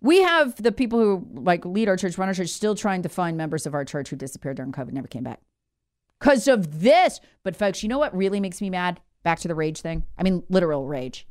We 0.00 0.22
have 0.22 0.62
the 0.62 0.72
people 0.72 0.98
who 0.98 1.26
like 1.32 1.64
lead 1.64 1.88
our 1.88 1.96
church, 1.96 2.18
run 2.18 2.28
our 2.28 2.34
church, 2.34 2.48
still 2.48 2.74
trying 2.74 3.02
to 3.02 3.08
find 3.08 3.36
members 3.36 3.66
of 3.66 3.74
our 3.74 3.84
church 3.84 4.10
who 4.10 4.16
disappeared 4.16 4.56
during 4.56 4.72
COVID, 4.72 4.92
never 4.92 5.08
came 5.08 5.24
back 5.24 5.40
because 6.18 6.48
of 6.48 6.80
this. 6.80 7.20
But 7.42 7.56
folks, 7.56 7.82
you 7.82 7.88
know 7.88 7.98
what 7.98 8.16
really 8.16 8.40
makes 8.40 8.60
me 8.60 8.70
mad? 8.70 9.00
Back 9.22 9.40
to 9.40 9.48
the 9.48 9.54
rage 9.54 9.80
thing. 9.80 10.04
I 10.18 10.22
mean, 10.22 10.44
literal 10.48 10.86
rage. 10.86 11.26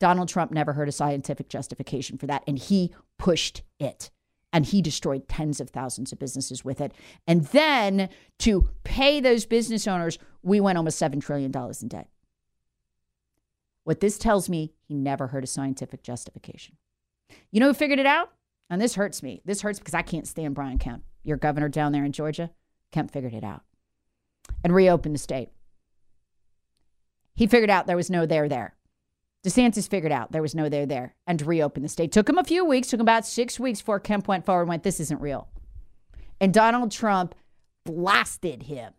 Donald 0.00 0.30
Trump 0.30 0.50
never 0.50 0.72
heard 0.72 0.88
a 0.88 0.92
scientific 0.92 1.50
justification 1.50 2.16
for 2.16 2.26
that, 2.26 2.42
and 2.46 2.58
he 2.58 2.94
pushed 3.18 3.60
it. 3.78 4.10
And 4.50 4.64
he 4.64 4.80
destroyed 4.80 5.28
tens 5.28 5.60
of 5.60 5.68
thousands 5.68 6.10
of 6.10 6.18
businesses 6.18 6.64
with 6.64 6.80
it. 6.80 6.92
And 7.26 7.44
then 7.48 8.08
to 8.38 8.70
pay 8.82 9.20
those 9.20 9.44
business 9.44 9.86
owners, 9.86 10.18
we 10.42 10.58
went 10.58 10.78
almost 10.78 10.98
$7 10.98 11.20
trillion 11.20 11.52
in 11.82 11.88
debt. 11.88 12.08
What 13.84 14.00
this 14.00 14.18
tells 14.18 14.48
me, 14.48 14.72
he 14.86 14.94
never 14.94 15.28
heard 15.28 15.44
a 15.44 15.48
scientific 15.48 16.02
justification. 16.02 16.76
You 17.50 17.60
know 17.60 17.68
who 17.68 17.74
figured 17.74 17.98
it 17.98 18.06
out? 18.06 18.32
And 18.70 18.80
this 18.80 18.94
hurts 18.94 19.22
me. 19.22 19.42
This 19.44 19.62
hurts 19.62 19.78
because 19.78 19.94
I 19.94 20.02
can't 20.02 20.26
stand 20.26 20.54
Brian 20.54 20.78
Kemp, 20.78 21.02
your 21.24 21.36
governor 21.36 21.68
down 21.68 21.92
there 21.92 22.04
in 22.04 22.12
Georgia. 22.12 22.50
Kemp 22.90 23.10
figured 23.10 23.34
it 23.34 23.44
out 23.44 23.62
and 24.62 24.74
reopened 24.74 25.14
the 25.14 25.18
state. 25.18 25.50
He 27.34 27.46
figured 27.46 27.70
out 27.70 27.86
there 27.86 27.96
was 27.96 28.10
no 28.10 28.26
there 28.26 28.48
there. 28.48 28.74
DeSantis 29.44 29.88
figured 29.88 30.12
out 30.12 30.30
there 30.30 30.42
was 30.42 30.54
no 30.54 30.68
there 30.68 30.86
there 30.86 31.16
and 31.26 31.38
to 31.38 31.44
reopen 31.44 31.82
the 31.82 31.88
state. 31.88 32.12
Took 32.12 32.28
him 32.28 32.38
a 32.38 32.44
few 32.44 32.64
weeks, 32.64 32.88
took 32.88 33.00
him 33.00 33.04
about 33.04 33.26
six 33.26 33.58
weeks 33.58 33.80
before 33.80 33.98
Kemp 33.98 34.28
went 34.28 34.46
forward 34.46 34.62
and 34.62 34.68
went, 34.68 34.84
This 34.84 35.00
isn't 35.00 35.20
real. 35.20 35.48
And 36.40 36.54
Donald 36.54 36.92
Trump 36.92 37.34
blasted 37.84 38.64
him 38.64 38.92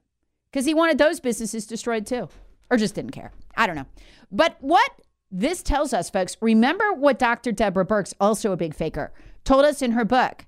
because 0.51 0.65
he 0.65 0.73
wanted 0.73 0.97
those 0.97 1.19
businesses 1.19 1.65
destroyed 1.65 2.05
too, 2.05 2.27
or 2.73 2.77
just 2.77 2.95
didn't 2.95 3.11
care. 3.11 3.31
I 3.55 3.67
don't 3.67 3.75
know. 3.75 3.85
But 4.31 4.57
what 4.59 4.91
this 5.31 5.61
tells 5.61 5.93
us, 5.93 6.09
folks, 6.09 6.35
remember 6.41 6.91
what 6.91 7.19
Dr. 7.19 7.51
Deborah 7.51 7.85
Birx, 7.85 8.15
also 8.19 8.51
a 8.51 8.57
big 8.57 8.73
faker, 8.73 9.13
told 9.43 9.63
us 9.63 9.83
in 9.83 9.91
her 9.91 10.03
book. 10.03 10.47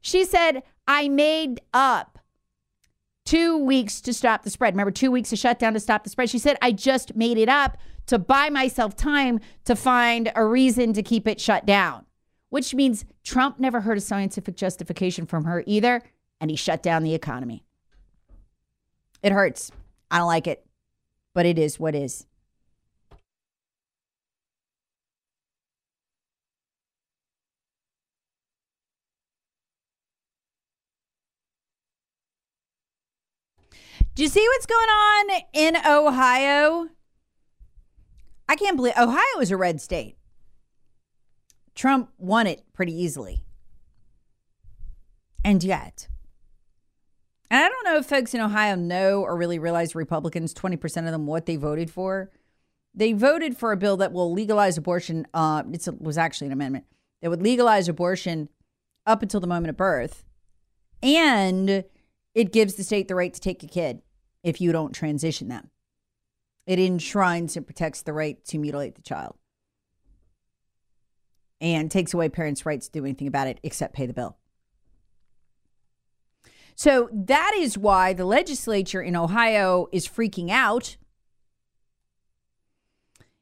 She 0.00 0.24
said, 0.24 0.62
I 0.88 1.08
made 1.08 1.60
up 1.74 2.18
two 3.26 3.58
weeks 3.58 4.00
to 4.00 4.14
stop 4.14 4.42
the 4.42 4.50
spread. 4.50 4.72
Remember, 4.72 4.90
two 4.90 5.10
weeks 5.10 5.32
of 5.34 5.38
shutdown 5.38 5.74
to 5.74 5.80
stop 5.80 6.02
the 6.02 6.10
spread. 6.10 6.30
She 6.30 6.38
said, 6.38 6.56
I 6.62 6.72
just 6.72 7.14
made 7.14 7.36
it 7.36 7.50
up 7.50 7.76
to 8.06 8.18
buy 8.18 8.48
myself 8.48 8.96
time 8.96 9.40
to 9.64 9.76
find 9.76 10.32
a 10.34 10.46
reason 10.46 10.94
to 10.94 11.02
keep 11.02 11.28
it 11.28 11.40
shut 11.40 11.66
down, 11.66 12.06
which 12.48 12.74
means 12.74 13.04
Trump 13.22 13.58
never 13.60 13.82
heard 13.82 13.98
a 13.98 14.00
scientific 14.00 14.56
justification 14.56 15.26
from 15.26 15.44
her 15.44 15.62
either, 15.66 16.02
and 16.40 16.50
he 16.50 16.56
shut 16.56 16.82
down 16.82 17.02
the 17.02 17.14
economy. 17.14 17.64
It 19.22 19.32
hurts. 19.32 19.72
I 20.10 20.18
don't 20.18 20.28
like 20.28 20.46
it, 20.46 20.65
but 21.36 21.44
it 21.44 21.58
is 21.58 21.78
what 21.78 21.94
is. 21.94 22.24
Do 34.14 34.22
you 34.22 34.30
see 34.30 34.48
what's 34.48 34.64
going 34.64 34.88
on 34.88 35.42
in 35.52 35.76
Ohio? 35.86 36.88
I 38.48 38.56
can't 38.56 38.78
believe 38.78 38.94
Ohio 38.96 39.20
is 39.42 39.50
a 39.50 39.58
red 39.58 39.82
state. 39.82 40.16
Trump 41.74 42.08
won 42.16 42.46
it 42.46 42.64
pretty 42.72 42.94
easily. 42.94 43.44
And 45.44 45.62
yet, 45.62 46.08
and 47.50 47.64
I 47.64 47.68
don't 47.68 47.84
know 47.84 47.96
if 47.96 48.06
folks 48.06 48.34
in 48.34 48.40
Ohio 48.40 48.74
know 48.74 49.22
or 49.22 49.36
really 49.36 49.58
realize 49.58 49.94
Republicans, 49.94 50.52
20% 50.54 50.84
of 51.06 51.12
them, 51.12 51.26
what 51.26 51.46
they 51.46 51.56
voted 51.56 51.90
for. 51.90 52.30
They 52.94 53.12
voted 53.12 53.56
for 53.56 53.72
a 53.72 53.76
bill 53.76 53.96
that 53.98 54.12
will 54.12 54.32
legalize 54.32 54.78
abortion. 54.78 55.26
Uh, 55.34 55.62
it 55.70 55.86
was 56.00 56.16
actually 56.16 56.48
an 56.48 56.52
amendment 56.52 56.86
that 57.20 57.30
would 57.30 57.42
legalize 57.42 57.88
abortion 57.88 58.48
up 59.06 59.22
until 59.22 59.40
the 59.40 59.46
moment 59.46 59.70
of 59.70 59.76
birth. 59.76 60.24
And 61.02 61.84
it 62.34 62.52
gives 62.52 62.74
the 62.74 62.84
state 62.84 63.08
the 63.08 63.14
right 63.14 63.32
to 63.32 63.40
take 63.40 63.62
a 63.62 63.66
kid 63.66 64.02
if 64.42 64.60
you 64.60 64.72
don't 64.72 64.92
transition 64.92 65.48
them. 65.48 65.70
It 66.66 66.78
enshrines 66.78 67.56
and 67.56 67.66
protects 67.66 68.02
the 68.02 68.12
right 68.12 68.44
to 68.46 68.58
mutilate 68.58 68.96
the 68.96 69.02
child 69.02 69.36
and 71.60 71.90
takes 71.90 72.12
away 72.12 72.28
parents' 72.28 72.66
rights 72.66 72.88
to 72.88 72.98
do 72.98 73.04
anything 73.04 73.28
about 73.28 73.46
it 73.46 73.60
except 73.62 73.94
pay 73.94 74.06
the 74.06 74.12
bill. 74.12 74.36
So 76.76 77.08
that 77.12 77.52
is 77.56 77.78
why 77.78 78.12
the 78.12 78.26
legislature 78.26 79.00
in 79.00 79.16
Ohio 79.16 79.88
is 79.92 80.06
freaking 80.06 80.50
out. 80.50 80.98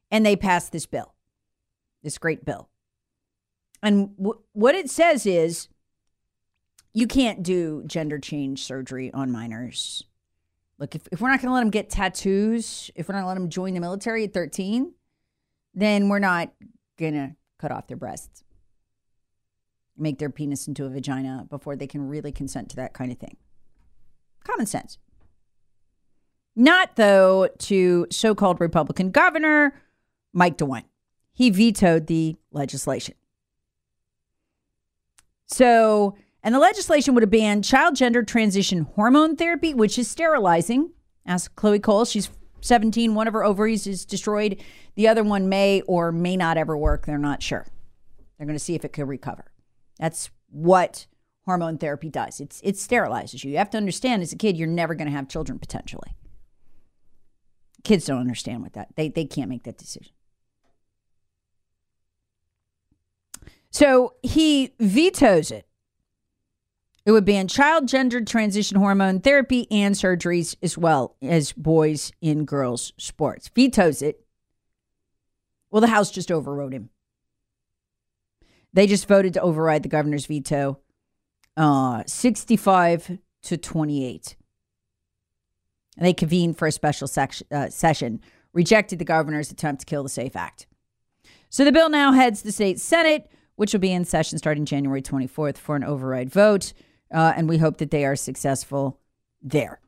And 0.09 0.25
they 0.25 0.37
passed 0.37 0.71
this 0.71 0.85
bill, 0.85 1.13
this 2.01 2.17
great 2.17 2.45
bill. 2.45 2.69
And 3.83 4.15
w- 4.17 4.39
what 4.53 4.73
it 4.73 4.89
says 4.89 5.25
is 5.25 5.67
you 6.93 7.07
can't 7.07 7.43
do 7.43 7.83
gender 7.85 8.19
change 8.19 8.63
surgery 8.63 9.11
on 9.13 9.31
minors. 9.31 10.05
Look, 10.79 10.95
if, 10.95 11.05
if 11.11 11.19
we're 11.19 11.29
not 11.29 11.41
going 11.41 11.49
to 11.49 11.53
let 11.53 11.59
them 11.59 11.71
get 11.71 11.89
tattoos, 11.89 12.89
if 12.95 13.09
we're 13.09 13.15
not 13.15 13.23
going 13.23 13.25
to 13.25 13.27
let 13.27 13.35
them 13.35 13.49
join 13.49 13.73
the 13.73 13.81
military 13.81 14.23
at 14.23 14.33
13, 14.33 14.93
then 15.73 16.07
we're 16.07 16.19
not 16.19 16.53
going 16.97 17.13
to 17.13 17.35
cut 17.59 17.73
off 17.73 17.87
their 17.87 17.97
breasts, 17.97 18.44
make 19.97 20.19
their 20.19 20.29
penis 20.29 20.67
into 20.67 20.85
a 20.85 20.89
vagina 20.89 21.45
before 21.49 21.75
they 21.75 21.87
can 21.87 22.07
really 22.07 22.31
consent 22.31 22.69
to 22.69 22.75
that 22.75 22.93
kind 22.93 23.11
of 23.11 23.17
thing. 23.17 23.37
Common 24.43 24.65
sense. 24.65 24.97
Not, 26.55 26.95
though, 26.95 27.49
to 27.59 28.07
so 28.11 28.33
called 28.33 28.61
Republican 28.61 29.11
governor 29.11 29.81
Mike 30.33 30.57
DeWine. 30.57 30.85
He 31.33 31.49
vetoed 31.49 32.07
the 32.07 32.37
legislation. 32.51 33.15
So 35.47 36.15
and 36.45 36.53
the 36.53 36.59
legislation 36.59 37.15
would 37.15 37.23
have 37.23 37.31
banned 37.31 37.63
child 37.63 37.95
gender 37.95 38.21
transition 38.21 38.81
hormone 38.95 39.35
therapy, 39.35 39.73
which 39.73 39.97
is 39.97 40.07
sterilizing. 40.07 40.91
Ask 41.25 41.55
Chloe 41.55 41.79
Cole. 41.79 42.05
She's 42.05 42.29
17. 42.61 43.15
One 43.15 43.27
of 43.27 43.33
her 43.33 43.43
ovaries 43.43 43.87
is 43.87 44.05
destroyed. 44.05 44.63
The 44.93 45.07
other 45.07 45.23
one 45.23 45.49
may 45.49 45.81
or 45.87 46.11
may 46.11 46.37
not 46.37 46.57
ever 46.57 46.77
work. 46.77 47.07
They're 47.07 47.17
not 47.17 47.41
sure. 47.41 47.65
They're 48.37 48.45
going 48.45 48.55
to 48.55 48.63
see 48.63 48.75
if 48.75 48.85
it 48.85 48.93
can 48.93 49.07
recover. 49.07 49.45
That's 49.99 50.29
what 50.49 51.07
hormone 51.45 51.77
therapy 51.77 52.09
does. 52.09 52.39
It's 52.39 52.61
it 52.63 52.75
sterilizes 52.75 53.43
you. 53.43 53.51
You 53.51 53.57
have 53.57 53.69
to 53.71 53.77
understand 53.77 54.21
as 54.21 54.33
a 54.33 54.37
kid, 54.37 54.57
you're 54.57 54.67
never 54.67 54.95
going 54.95 55.07
to 55.07 55.15
have 55.15 55.27
children 55.27 55.59
potentially. 55.59 56.15
Kids 57.83 58.05
don't 58.05 58.19
understand 58.19 58.61
what 58.63 58.73
that. 58.73 58.95
They 58.95 59.09
they 59.09 59.25
can't 59.25 59.49
make 59.49 59.63
that 59.63 59.77
decision. 59.77 60.11
So 63.69 64.13
he 64.23 64.73
vetoes 64.79 65.51
it. 65.51 65.67
It 67.05 67.11
would 67.11 67.25
ban 67.25 67.47
child 67.47 67.87
gender 67.87 68.21
transition 68.21 68.79
hormone 68.79 69.19
therapy 69.19 69.67
and 69.69 69.93
surgeries 69.93 70.55
as 70.63 70.77
well 70.77 71.15
as 71.21 71.51
boys 71.51 72.11
in 72.21 72.45
girls 72.45 72.93
sports. 72.97 73.49
Vetoes 73.53 74.01
it. 74.01 74.25
Well, 75.69 75.81
the 75.81 75.87
House 75.87 76.09
just 76.09 76.31
overrode 76.31 76.73
him. 76.73 76.89
They 78.75 78.87
just 78.87 79.07
voted 79.07 79.33
to 79.33 79.41
override 79.41 79.83
the 79.83 79.89
governor's 79.89 80.25
veto 80.25 80.79
uh, 81.55 82.03
65 82.05 83.17
to 83.43 83.57
28. 83.57 84.35
They 85.97 86.13
convened 86.13 86.57
for 86.57 86.67
a 86.67 86.71
special 86.73 87.07
uh, 87.51 87.69
session, 87.69 88.19
rejected 88.51 88.99
the 88.99 89.05
governor's 89.05 89.49
attempt 89.49 89.79
to 89.79 89.85
kill 89.85 90.03
the 90.03 90.09
SAFE 90.09 90.35
Act. 90.35 90.67
So 91.49 91.63
the 91.63 91.71
bill 91.71 91.89
now 91.89 92.11
heads 92.11 92.41
the 92.41 92.51
state 92.51 92.81
Senate, 92.81 93.31
which 93.55 93.71
will 93.71 93.79
be 93.79 93.93
in 93.93 94.03
session 94.03 94.37
starting 94.37 94.65
January 94.65 95.01
24th 95.01 95.57
for 95.57 95.77
an 95.77 95.85
override 95.85 96.29
vote. 96.29 96.73
Uh, 97.09 97.31
and 97.37 97.47
we 97.47 97.59
hope 97.59 97.77
that 97.77 97.91
they 97.91 98.03
are 98.03 98.17
successful 98.17 98.99
there 99.41 99.79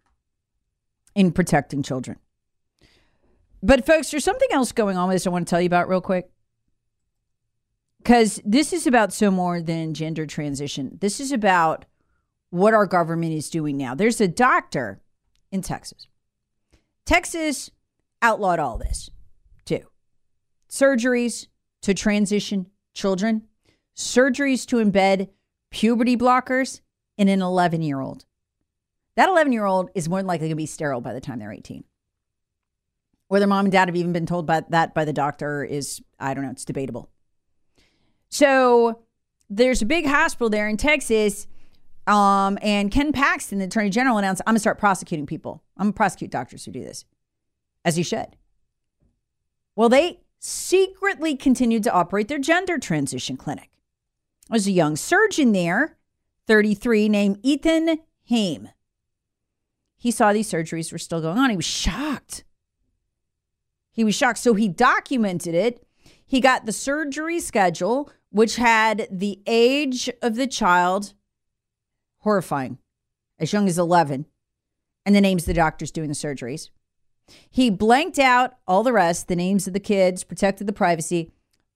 in 1.13 1.33
protecting 1.33 1.83
children. 1.83 2.19
But, 3.61 3.85
folks, 3.85 4.11
there's 4.11 4.23
something 4.23 4.49
else 4.51 4.71
going 4.71 4.95
on 4.95 5.09
with 5.09 5.15
this 5.15 5.27
I 5.27 5.31
want 5.31 5.45
to 5.45 5.49
tell 5.49 5.59
you 5.59 5.67
about 5.67 5.89
real 5.89 5.99
quick. 5.99 6.29
Because 7.99 8.41
this 8.45 8.71
is 8.73 8.87
about 8.87 9.11
so 9.11 9.29
more 9.29 9.61
than 9.61 9.93
gender 9.93 10.25
transition. 10.25 10.97
This 11.01 11.19
is 11.19 11.31
about 11.31 11.85
what 12.49 12.73
our 12.73 12.85
government 12.85 13.33
is 13.33 13.49
doing 13.49 13.77
now. 13.77 13.95
There's 13.95 14.21
a 14.21 14.27
doctor 14.27 15.01
in 15.51 15.61
Texas. 15.61 16.07
Texas 17.05 17.71
outlawed 18.21 18.59
all 18.59 18.77
this 18.77 19.09
too 19.65 19.81
surgeries 20.69 21.47
to 21.81 21.93
transition 21.93 22.67
children, 22.93 23.43
surgeries 23.95 24.65
to 24.65 24.77
embed 24.77 25.29
puberty 25.69 26.17
blockers, 26.17 26.81
in 27.17 27.27
an 27.27 27.41
11 27.41 27.81
year 27.81 27.99
old. 27.99 28.25
That 29.15 29.29
11 29.29 29.51
year 29.51 29.65
old 29.65 29.89
is 29.95 30.07
more 30.07 30.19
than 30.19 30.27
likely 30.27 30.47
going 30.47 30.51
to 30.51 30.55
be 30.55 30.65
sterile 30.65 31.01
by 31.01 31.13
the 31.13 31.21
time 31.21 31.39
they're 31.39 31.51
18. 31.51 31.83
Whether 33.27 33.47
mom 33.47 33.65
and 33.65 33.71
dad 33.71 33.89
have 33.89 33.95
even 33.95 34.13
been 34.13 34.25
told 34.25 34.45
by 34.45 34.63
that 34.69 34.93
by 34.93 35.03
the 35.03 35.13
doctor 35.13 35.63
is, 35.63 36.01
I 36.19 36.33
don't 36.33 36.43
know, 36.43 36.51
it's 36.51 36.63
debatable. 36.63 37.09
So 38.29 39.03
there's 39.49 39.81
a 39.81 39.85
big 39.85 40.05
hospital 40.05 40.49
there 40.49 40.67
in 40.67 40.77
Texas. 40.77 41.47
Um, 42.05 42.57
and 42.61 42.89
Ken 42.89 43.11
Paxton, 43.11 43.59
the 43.59 43.65
attorney 43.65 43.89
general, 43.89 44.17
announced, 44.17 44.41
I'm 44.47 44.53
going 44.53 44.55
to 44.55 44.61
start 44.61 44.79
prosecuting 44.79 45.25
people. 45.25 45.61
I'm 45.75 45.87
going 45.87 45.93
to 45.93 45.97
prosecute 45.97 46.31
doctors 46.31 46.63
who 46.63 46.71
do 46.71 46.83
this, 46.83 47.03
as 47.83 47.97
he 47.97 48.03
should. 48.03 48.37
Well, 49.75 49.89
they 49.89 50.21
secretly 50.39 51.35
continued 51.35 51.83
to 51.83 51.91
operate 51.91 52.29
their 52.29 52.39
gender 52.39 52.77
transition 52.77 53.35
clinic. 53.35 53.69
There's 54.49 54.67
a 54.67 54.71
young 54.71 54.95
surgeon 54.95 55.51
there 55.51 55.97
33 56.47 57.09
named 57.09 57.39
Ethan 57.43 57.99
Haim. 58.29 58.69
He 59.97 60.11
saw 60.11 60.31
these 60.31 60.49
surgeries 60.49 60.91
were 60.91 60.97
still 60.97 61.21
going 61.21 61.37
on. 61.37 61.49
He 61.49 61.57
was 61.57 61.65
shocked. 61.65 62.45
He 63.91 64.03
was 64.03 64.15
shocked. 64.15 64.37
So 64.37 64.53
he 64.53 64.67
documented 64.69 65.53
it. 65.53 65.85
He 66.25 66.39
got 66.39 66.65
the 66.65 66.71
surgery 66.71 67.39
schedule, 67.39 68.09
which 68.29 68.57
had 68.57 69.07
the 69.11 69.41
age 69.45 70.09
of 70.21 70.35
the 70.35 70.47
child 70.47 71.13
horrifying, 72.19 72.77
as 73.39 73.53
young 73.53 73.67
as 73.67 73.77
11, 73.77 74.25
and 75.05 75.15
the 75.15 75.21
names 75.21 75.43
of 75.43 75.47
the 75.47 75.53
doctors 75.53 75.91
doing 75.91 76.09
the 76.09 76.15
surgeries. 76.15 76.69
He 77.49 77.69
blanked 77.69 78.19
out 78.19 78.55
all 78.67 78.83
the 78.83 78.93
rest, 78.93 79.27
the 79.27 79.35
names 79.35 79.67
of 79.67 79.73
the 79.73 79.79
kids, 79.79 80.23
protected 80.23 80.67
the 80.67 80.73
privacy, 80.73 81.31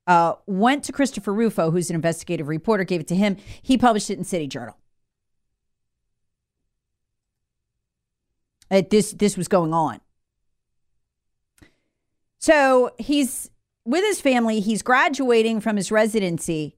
uh, 0.07 0.33
went 0.45 0.83
to 0.85 0.91
Christopher 0.91 1.33
Rufo, 1.33 1.71
who's 1.71 1.89
an 1.89 1.95
investigative 1.95 2.47
reporter, 2.47 2.83
gave 2.83 3.01
it 3.01 3.07
to 3.07 3.15
him. 3.15 3.37
He 3.61 3.77
published 3.77 4.09
it 4.09 4.17
in 4.17 4.23
City 4.23 4.47
Journal. 4.47 4.77
Uh, 8.69 8.81
this 8.89 9.11
this 9.11 9.35
was 9.35 9.49
going 9.49 9.73
on. 9.73 9.99
So 12.39 12.91
he's 12.97 13.50
with 13.85 14.03
his 14.03 14.21
family. 14.21 14.59
He's 14.59 14.81
graduating 14.81 15.61
from 15.61 15.77
his 15.77 15.91
residency. 15.91 16.77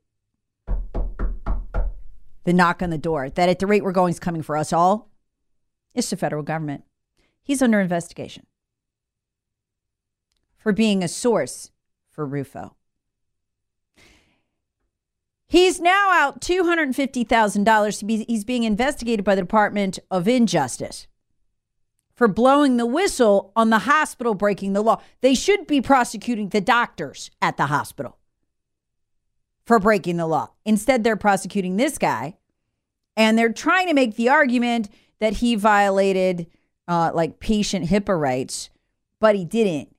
The 2.45 2.53
knock 2.53 2.81
on 2.81 2.89
the 2.89 2.97
door 2.97 3.29
that 3.29 3.49
at 3.49 3.59
the 3.59 3.67
rate 3.67 3.83
we're 3.83 3.91
going 3.91 4.11
is 4.11 4.19
coming 4.19 4.41
for 4.41 4.57
us 4.57 4.73
all. 4.73 5.09
It's 5.93 6.09
the 6.09 6.17
federal 6.17 6.43
government. 6.43 6.83
He's 7.41 7.61
under 7.61 7.79
investigation 7.79 8.45
for 10.57 10.71
being 10.71 11.03
a 11.03 11.07
source 11.07 11.71
for 12.09 12.25
Rufo. 12.25 12.75
He's 15.45 15.79
now 15.79 16.09
out 16.11 16.41
$250,000. 16.41 18.27
He's 18.27 18.43
being 18.43 18.63
investigated 18.63 19.23
by 19.23 19.35
the 19.35 19.41
Department 19.41 19.99
of 20.09 20.27
Injustice 20.27 21.07
for 22.23 22.29
blowing 22.29 22.77
the 22.77 22.85
whistle 22.85 23.51
on 23.53 23.69
the 23.69 23.79
hospital 23.79 24.33
breaking 24.33 24.71
the 24.71 24.81
law. 24.81 25.01
They 25.19 25.35
should 25.35 25.67
be 25.67 25.81
prosecuting 25.81 26.47
the 26.47 26.61
doctors 26.61 27.29
at 27.41 27.57
the 27.57 27.65
hospital 27.65 28.17
for 29.65 29.77
breaking 29.77 30.15
the 30.15 30.25
law. 30.25 30.51
Instead, 30.63 31.03
they're 31.03 31.17
prosecuting 31.17 31.75
this 31.75 31.97
guy 31.97 32.37
and 33.17 33.37
they're 33.37 33.51
trying 33.51 33.87
to 33.87 33.93
make 33.93 34.15
the 34.15 34.29
argument 34.29 34.89
that 35.19 35.33
he 35.33 35.55
violated 35.55 36.47
uh, 36.87 37.11
like 37.13 37.41
patient 37.41 37.89
HIPAA 37.89 38.17
rights, 38.17 38.69
but 39.19 39.35
he 39.35 39.43
didn't 39.43 39.93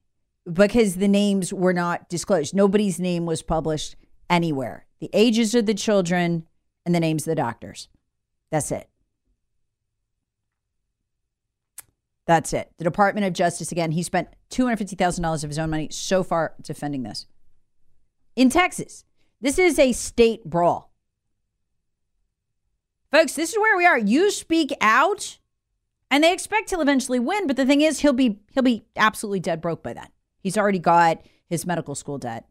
because 0.51 0.97
the 0.97 1.09
names 1.09 1.53
were 1.53 1.75
not 1.75 2.09
disclosed. 2.09 2.55
Nobody's 2.55 2.99
name 2.99 3.27
was 3.27 3.43
published 3.43 3.97
anywhere. 4.31 4.87
The 4.99 5.11
ages 5.13 5.55
of 5.55 5.67
the 5.67 5.75
children 5.75 6.47
and 6.87 6.95
the 6.95 7.01
names 7.01 7.25
of 7.25 7.33
the 7.33 7.35
doctors. 7.35 7.91
That's 8.51 8.73
it. 8.73 8.89
That's 12.27 12.53
it. 12.53 12.71
The 12.79 12.85
Department 12.85 13.27
of 13.27 13.33
Justice, 13.33 13.71
again, 13.71 13.93
he 13.93 14.03
spent 14.03 14.29
$250,000 14.51 15.45
of 15.45 15.51
his 15.51 15.59
own 15.59 15.71
money 15.71 15.89
so 15.91 16.23
far 16.23 16.55
defending 16.63 17.03
this. 17.03 17.27
In 18.35 18.49
Texas, 18.49 19.05
this 19.41 19.59
is 19.59 19.79
a 19.79 19.93
state 19.93 20.45
brawl. 20.45 20.91
Folks, 23.13 23.35
this 23.35 23.51
is 23.51 23.59
where 23.59 23.77
we 23.77 23.87
are. 23.87 23.99
You 23.99 24.31
speak 24.31 24.73
out, 24.81 25.39
and 26.11 26.25
they 26.25 26.33
expect 26.33 26.71
he'll 26.71 26.81
eventually 26.81 27.21
win, 27.21 27.47
but 27.47 27.57
the 27.57 27.67
thing 27.67 27.81
is 27.81 28.01
he'll 28.01 28.13
be 28.13 28.41
he'll 28.53 28.63
be 28.63 28.85
absolutely 28.97 29.41
dead 29.41 29.61
broke 29.61 29.83
by 29.83 29.93
then. 29.93 30.09
He's 30.41 30.59
already 30.59 30.81
got 30.81 31.25
his 31.47 31.67
medical 31.67 31.95
school 31.95 32.19
debt. 32.19 32.49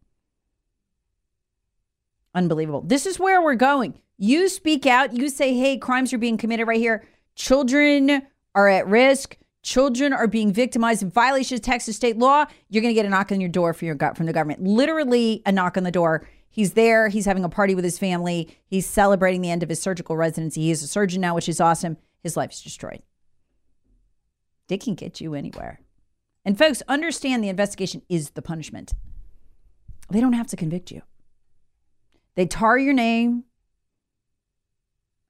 Unbelievable. 2.34 2.82
This 2.82 3.06
is 3.06 3.20
where 3.20 3.42
we're 3.42 3.56
going. 3.56 4.00
You 4.18 4.48
speak 4.48 4.86
out, 4.86 5.14
you 5.14 5.30
say, 5.30 5.54
hey, 5.54 5.78
crimes 5.78 6.14
are 6.14 6.18
being 6.18 6.38
committed 6.38 6.68
right 6.68 6.80
here. 6.80 7.06
Children 7.36 8.24
are 8.56 8.70
at 8.70 8.88
risk 8.88 9.38
children 9.64 10.14
are 10.14 10.28
being 10.28 10.54
victimized 10.54 11.02
in 11.02 11.10
violation 11.10 11.56
of 11.56 11.62
Texas 11.62 11.96
state 11.96 12.18
law, 12.18 12.46
you're 12.70 12.82
going 12.82 12.94
to 12.94 13.00
get 13.00 13.06
a 13.06 13.10
knock 13.10 13.32
on 13.32 13.42
your 13.42 13.50
door 13.50 13.74
for 13.74 13.86
your 13.86 13.96
gut 13.96 14.16
from 14.16 14.28
the 14.28 14.34
government. 14.34 14.62
Literally 14.62 15.42
a 15.46 15.52
knock 15.52 15.78
on 15.78 15.84
the 15.84 15.92
door. 15.92 16.28
He's 16.50 16.74
there. 16.74 17.08
He's 17.08 17.26
having 17.26 17.44
a 17.44 17.50
party 17.50 17.74
with 17.74 17.84
his 17.84 17.98
family. 17.98 18.56
He's 18.68 18.86
celebrating 18.86 19.42
the 19.42 19.50
end 19.50 19.64
of 19.64 19.70
his 19.70 19.82
surgical 19.82 20.16
residency. 20.16 20.62
He 20.62 20.72
is 20.72 20.84
a 20.84 20.88
surgeon 20.88 21.22
now, 21.22 21.34
which 21.34 21.50
is 21.50 21.60
awesome. 21.60 21.98
His 22.22 22.38
life's 22.38 22.62
destroyed. 22.62 23.02
They 24.68 24.78
can 24.78 24.94
get 24.94 25.20
you 25.20 25.34
anywhere. 25.34 25.80
And 26.46 26.58
folks, 26.58 26.84
understand 26.88 27.44
the 27.44 27.50
investigation 27.50 28.04
is 28.10 28.32
the 28.32 28.42
punishment. 28.42 28.94
They 30.12 30.20
don't 30.20 30.34
have 30.34 30.48
to 30.48 30.56
convict 30.56 30.92
you. 30.92 31.02
They 32.36 32.46
tar 32.46 32.78
your 32.78 32.94
name 32.94 33.46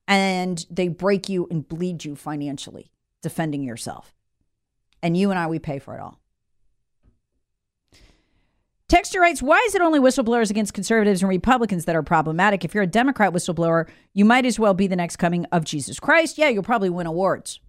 and 0.08 0.66
they 0.70 0.88
break 0.88 1.30
you 1.30 1.48
and 1.50 1.68
bleed 1.68 2.04
you 2.04 2.16
financially 2.16 2.92
defending 3.22 3.64
yourself. 3.64 4.14
And 5.04 5.16
you 5.16 5.30
and 5.30 5.38
I, 5.38 5.46
we 5.46 5.60
pay 5.60 5.78
for 5.78 5.94
it 5.94 6.00
all. 6.00 6.18
Texter 8.90 9.20
writes, 9.20 9.42
Why 9.42 9.62
is 9.68 9.76
it 9.76 9.82
only 9.82 10.00
whistleblowers 10.00 10.50
against 10.50 10.74
conservatives 10.74 11.22
and 11.22 11.30
Republicans 11.30 11.86
that 11.86 11.96
are 11.96 12.04
problematic? 12.04 12.64
If 12.64 12.74
you're 12.74 12.84
a 12.84 12.88
Democrat 12.88 13.34
whistleblower, 13.34 13.88
you 14.14 14.24
might 14.24 14.46
as 14.46 14.60
well 14.60 14.74
be 14.74 14.88
the 14.88 14.96
next 14.96 15.18
coming 15.18 15.46
of 15.52 15.66
Jesus 15.66 16.00
Christ. 16.00 16.38
Yeah, 16.38 16.50
you'll 16.50 16.64
probably 16.64 16.90
win 16.90 17.06
awards. 17.06 17.60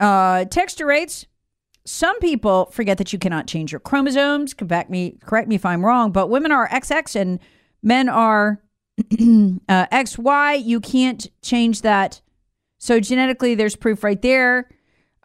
Uh, 0.00 0.44
Texter 0.44 0.86
writes, 0.86 1.26
some 1.84 2.18
people 2.18 2.66
forget 2.72 2.98
that 2.98 3.12
you 3.12 3.18
cannot 3.18 3.46
change 3.46 3.70
your 3.70 3.80
chromosomes. 3.80 4.54
Correct 4.54 4.90
me, 4.90 5.18
correct 5.20 5.48
me 5.48 5.54
if 5.54 5.64
I'm 5.64 5.84
wrong, 5.84 6.10
but 6.10 6.28
women 6.28 6.50
are 6.50 6.68
XX 6.68 7.14
and 7.20 7.38
men 7.82 8.08
are 8.08 8.60
uh, 8.98 9.06
XY. 9.12 10.64
You 10.64 10.80
can't 10.80 11.28
change 11.42 11.82
that. 11.82 12.20
So 12.78 12.98
genetically, 12.98 13.54
there's 13.54 13.76
proof 13.76 14.02
right 14.02 14.20
there. 14.20 14.68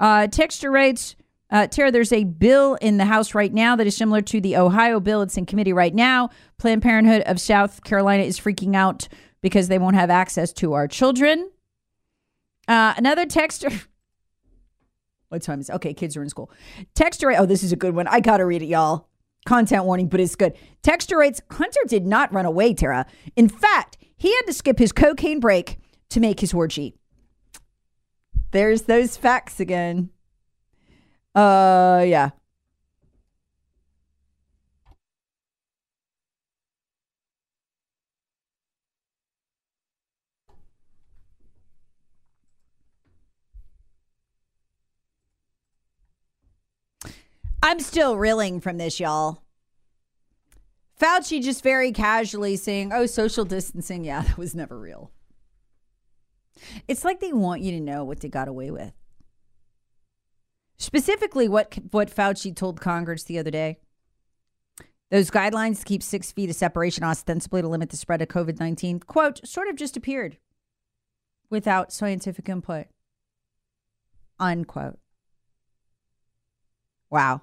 Uh, 0.02 0.26
texture 0.28 0.72
rates. 0.72 1.16
Uh, 1.52 1.68
Tara, 1.68 1.92
there's 1.92 2.12
a 2.12 2.24
bill 2.24 2.76
in 2.82 2.98
the 2.98 3.06
House 3.06 3.36
right 3.36 3.54
now 3.54 3.76
that 3.76 3.86
is 3.86 3.96
similar 3.96 4.22
to 4.22 4.42
the 4.42 4.58
Ohio 4.58 5.00
bill. 5.00 5.22
It's 5.22 5.38
in 5.38 5.46
committee 5.46 5.74
right 5.74 5.94
now. 5.94 6.30
Planned 6.58 6.82
Parenthood 6.82 7.22
of 7.24 7.40
South 7.40 7.84
Carolina 7.84 8.24
is 8.24 8.40
freaking 8.40 8.76
out 8.76 9.08
because 9.42 9.68
they 9.68 9.78
won't 9.78 9.96
have 9.96 10.10
access 10.10 10.52
to 10.54 10.74
our 10.74 10.88
children. 10.88 11.52
Uh, 12.68 12.96
another 12.98 13.26
texter. 13.28 13.86
what 15.30 15.44
time 15.44 15.60
is 15.60 15.70
it? 15.70 15.76
Okay, 15.76 15.94
kids 15.94 16.18
are 16.18 16.24
in 16.24 16.30
school. 16.30 16.50
Texture. 16.96 17.32
Oh, 17.38 17.46
this 17.46 17.64
is 17.64 17.72
a 17.72 17.76
good 17.76 17.94
one. 17.94 18.08
I 18.08 18.22
got 18.22 18.38
to 18.38 18.46
read 18.46 18.64
it, 18.64 18.68
y'all. 18.68 19.08
Content 19.46 19.86
warning, 19.86 20.08
but 20.08 20.20
it's 20.20 20.36
good. 20.36 20.54
Texture 20.82 21.18
rates. 21.18 21.42
Hunter 21.52 21.82
did 21.88 22.08
not 22.08 22.34
run 22.34 22.46
away, 22.46 22.74
Tara. 22.74 23.06
In 23.36 23.50
fact, 23.50 23.98
he 24.16 24.34
had 24.34 24.44
to 24.44 24.54
skip 24.54 24.80
his 24.80 24.92
cocaine 24.92 25.40
break 25.40 25.78
to 26.10 26.20
make 26.20 26.40
his 26.40 26.54
orgy. 26.54 26.96
There's 28.52 28.84
those 28.84 29.18
facts 29.18 29.60
again. 29.60 30.10
Uh, 31.34 32.04
yeah. 32.06 32.32
I'm 47.64 47.80
still 47.80 48.18
reeling 48.18 48.60
from 48.60 48.78
this, 48.78 49.00
y'all. 49.00 49.44
Fauci 51.00 51.42
just 51.42 51.64
very 51.64 51.92
casually 51.92 52.58
saying, 52.58 52.92
oh, 52.92 53.06
social 53.06 53.46
distancing. 53.46 54.04
Yeah, 54.04 54.22
that 54.24 54.38
was 54.38 54.54
never 54.54 54.78
real. 54.78 55.12
It's 56.88 57.04
like 57.04 57.20
they 57.20 57.34
want 57.34 57.62
you 57.62 57.72
to 57.72 57.80
know 57.80 58.04
what 58.04 58.20
they 58.20 58.30
got 58.30 58.48
away 58.48 58.72
with. 58.72 58.94
Specifically, 60.78 61.48
what 61.48 61.78
what 61.92 62.14
Fauci 62.14 62.56
told 62.56 62.82
Congress 62.82 63.24
the 63.24 63.38
other 63.38 63.52
day. 63.52 63.78
Those 65.12 65.30
guidelines 65.30 65.84
keep 65.84 66.02
six 66.02 66.32
feet 66.32 66.50
of 66.50 66.56
separation, 66.56 67.04
ostensibly 67.04 67.62
to 67.62 67.68
limit 67.68 67.90
the 67.90 67.98
spread 67.98 68.22
of 68.22 68.30
COVID 68.30 68.60
19, 68.60 69.02
quote, 69.02 69.46
sort 69.46 69.68
of 69.68 69.76
just 69.76 69.98
appeared 69.98 70.38
without 71.50 71.92
scientific 71.92 72.48
input, 72.48 72.88
unquote. 74.40 74.98
Wow. 77.10 77.42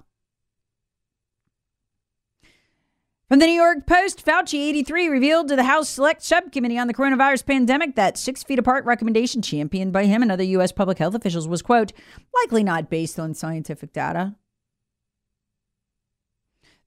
From 3.29 3.37
the 3.37 3.45
New 3.45 3.53
York 3.53 3.85
Post, 3.85 4.25
Fauci 4.25 4.55
83 4.69 5.07
revealed 5.07 5.49
to 5.49 5.55
the 5.55 5.65
House 5.65 5.87
Select 5.87 6.23
Subcommittee 6.23 6.79
on 6.79 6.87
the 6.87 6.95
Coronavirus 6.95 7.45
Pandemic 7.45 7.93
that 7.93 8.17
six 8.17 8.41
feet 8.41 8.57
apart 8.57 8.85
recommendation 8.85 9.43
championed 9.43 9.93
by 9.93 10.05
him 10.05 10.23
and 10.23 10.31
other 10.31 10.43
U.S. 10.43 10.71
public 10.71 10.97
health 10.97 11.13
officials 11.13 11.47
was, 11.47 11.61
quote, 11.61 11.93
likely 12.41 12.63
not 12.63 12.89
based 12.89 13.19
on 13.19 13.35
scientific 13.35 13.93
data. 13.93 14.33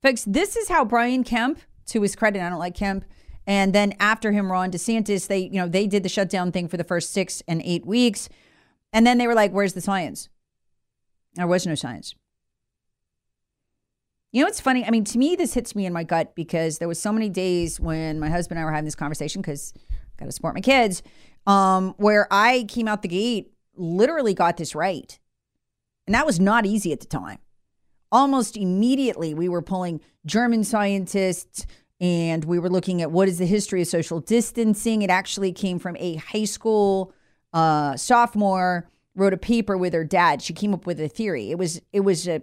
Folks, 0.03 0.25
this 0.25 0.57
is 0.57 0.69
how 0.69 0.85
Brian 0.85 1.23
Kemp, 1.23 1.61
to 1.87 2.03
his 2.03 2.17
credit, 2.17 2.43
I 2.43 2.51
don't 2.51 2.59
like 2.59 2.75
Kemp, 2.75 3.05
and 3.47 3.73
then 3.73 3.95
after 4.01 4.33
him, 4.33 4.51
Ron 4.51 4.73
DeSantis, 4.73 5.29
they, 5.29 5.39
you 5.39 5.61
know, 5.61 5.69
they 5.69 5.87
did 5.87 6.03
the 6.03 6.09
shutdown 6.09 6.51
thing 6.51 6.67
for 6.67 6.77
the 6.77 6.83
first 6.83 7.13
six 7.13 7.45
and 7.47 7.63
eight 7.65 7.87
weeks. 7.87 8.29
And 8.93 9.07
then 9.07 9.19
they 9.19 9.29
were 9.29 9.35
like, 9.37 9.53
where's 9.53 9.75
the 9.75 9.81
science? 9.81 10.29
There 11.35 11.47
was 11.47 11.69
no 11.69 11.77
science. 11.77 12.17
You 14.33 14.43
know, 14.43 14.49
it's 14.49 14.61
funny. 14.61 14.85
I 14.85 14.91
mean, 14.91 15.05
to 15.05 15.19
me, 15.19 15.37
this 15.37 15.53
hits 15.53 15.77
me 15.77 15.85
in 15.85 15.93
my 15.93 16.05
gut 16.05 16.35
because 16.35 16.79
there 16.79 16.89
was 16.89 16.99
so 16.99 17.13
many 17.13 17.29
days 17.29 17.79
when 17.79 18.19
my 18.19 18.31
husband 18.31 18.59
and 18.59 18.63
I 18.63 18.65
were 18.65 18.73
having 18.73 18.87
this 18.87 18.95
conversation 18.95 19.43
because 19.43 19.75
got 20.17 20.25
to 20.25 20.33
support 20.33 20.55
my 20.55 20.61
kids, 20.61 21.03
um, 21.47 21.95
where 21.99 22.29
I 22.31 22.65
came 22.69 22.89
out 22.89 23.03
the 23.03 23.09
gate, 23.09 23.53
literally 23.77 24.33
got 24.33 24.57
this 24.57 24.75
right, 24.75 25.19
and 26.07 26.15
that 26.15 26.27
was 26.27 26.41
not 26.41 26.65
easy 26.65 26.93
at 26.93 27.01
the 27.01 27.07
time. 27.07 27.39
Almost 28.11 28.57
immediately, 28.57 29.35
we 29.35 29.49
were 29.49 29.63
pulling 29.63 30.01
German 30.27 30.65
scientists 30.65 31.67
and 32.01 32.45
we 32.45 32.59
were 32.59 32.69
looking 32.69 33.01
at 33.01 33.11
what 33.11 33.29
is 33.29 33.39
the 33.39 33.47
history 33.47 33.81
of 33.81 33.89
social 33.89 34.21
distancing. 34.21 35.03
It 35.03 35.11
actually 35.11 35.53
came 35.53 35.79
from 35.79 35.97
a 35.99 36.17
high 36.17 36.45
school 36.45 37.15
uh, 37.53 37.97
sophomore 37.97 38.91
wrote 39.15 39.33
a 39.33 39.39
paper 39.39 39.77
with 39.77 39.93
her 39.93 40.05
dad. 40.05 40.43
She 40.43 40.53
came 40.53 40.75
up 40.75 40.87
with 40.87 41.01
a 41.01 41.09
theory. 41.09 41.51
It 41.51 41.59
was 41.59 41.81
it 41.93 42.01
was 42.01 42.27
a 42.27 42.43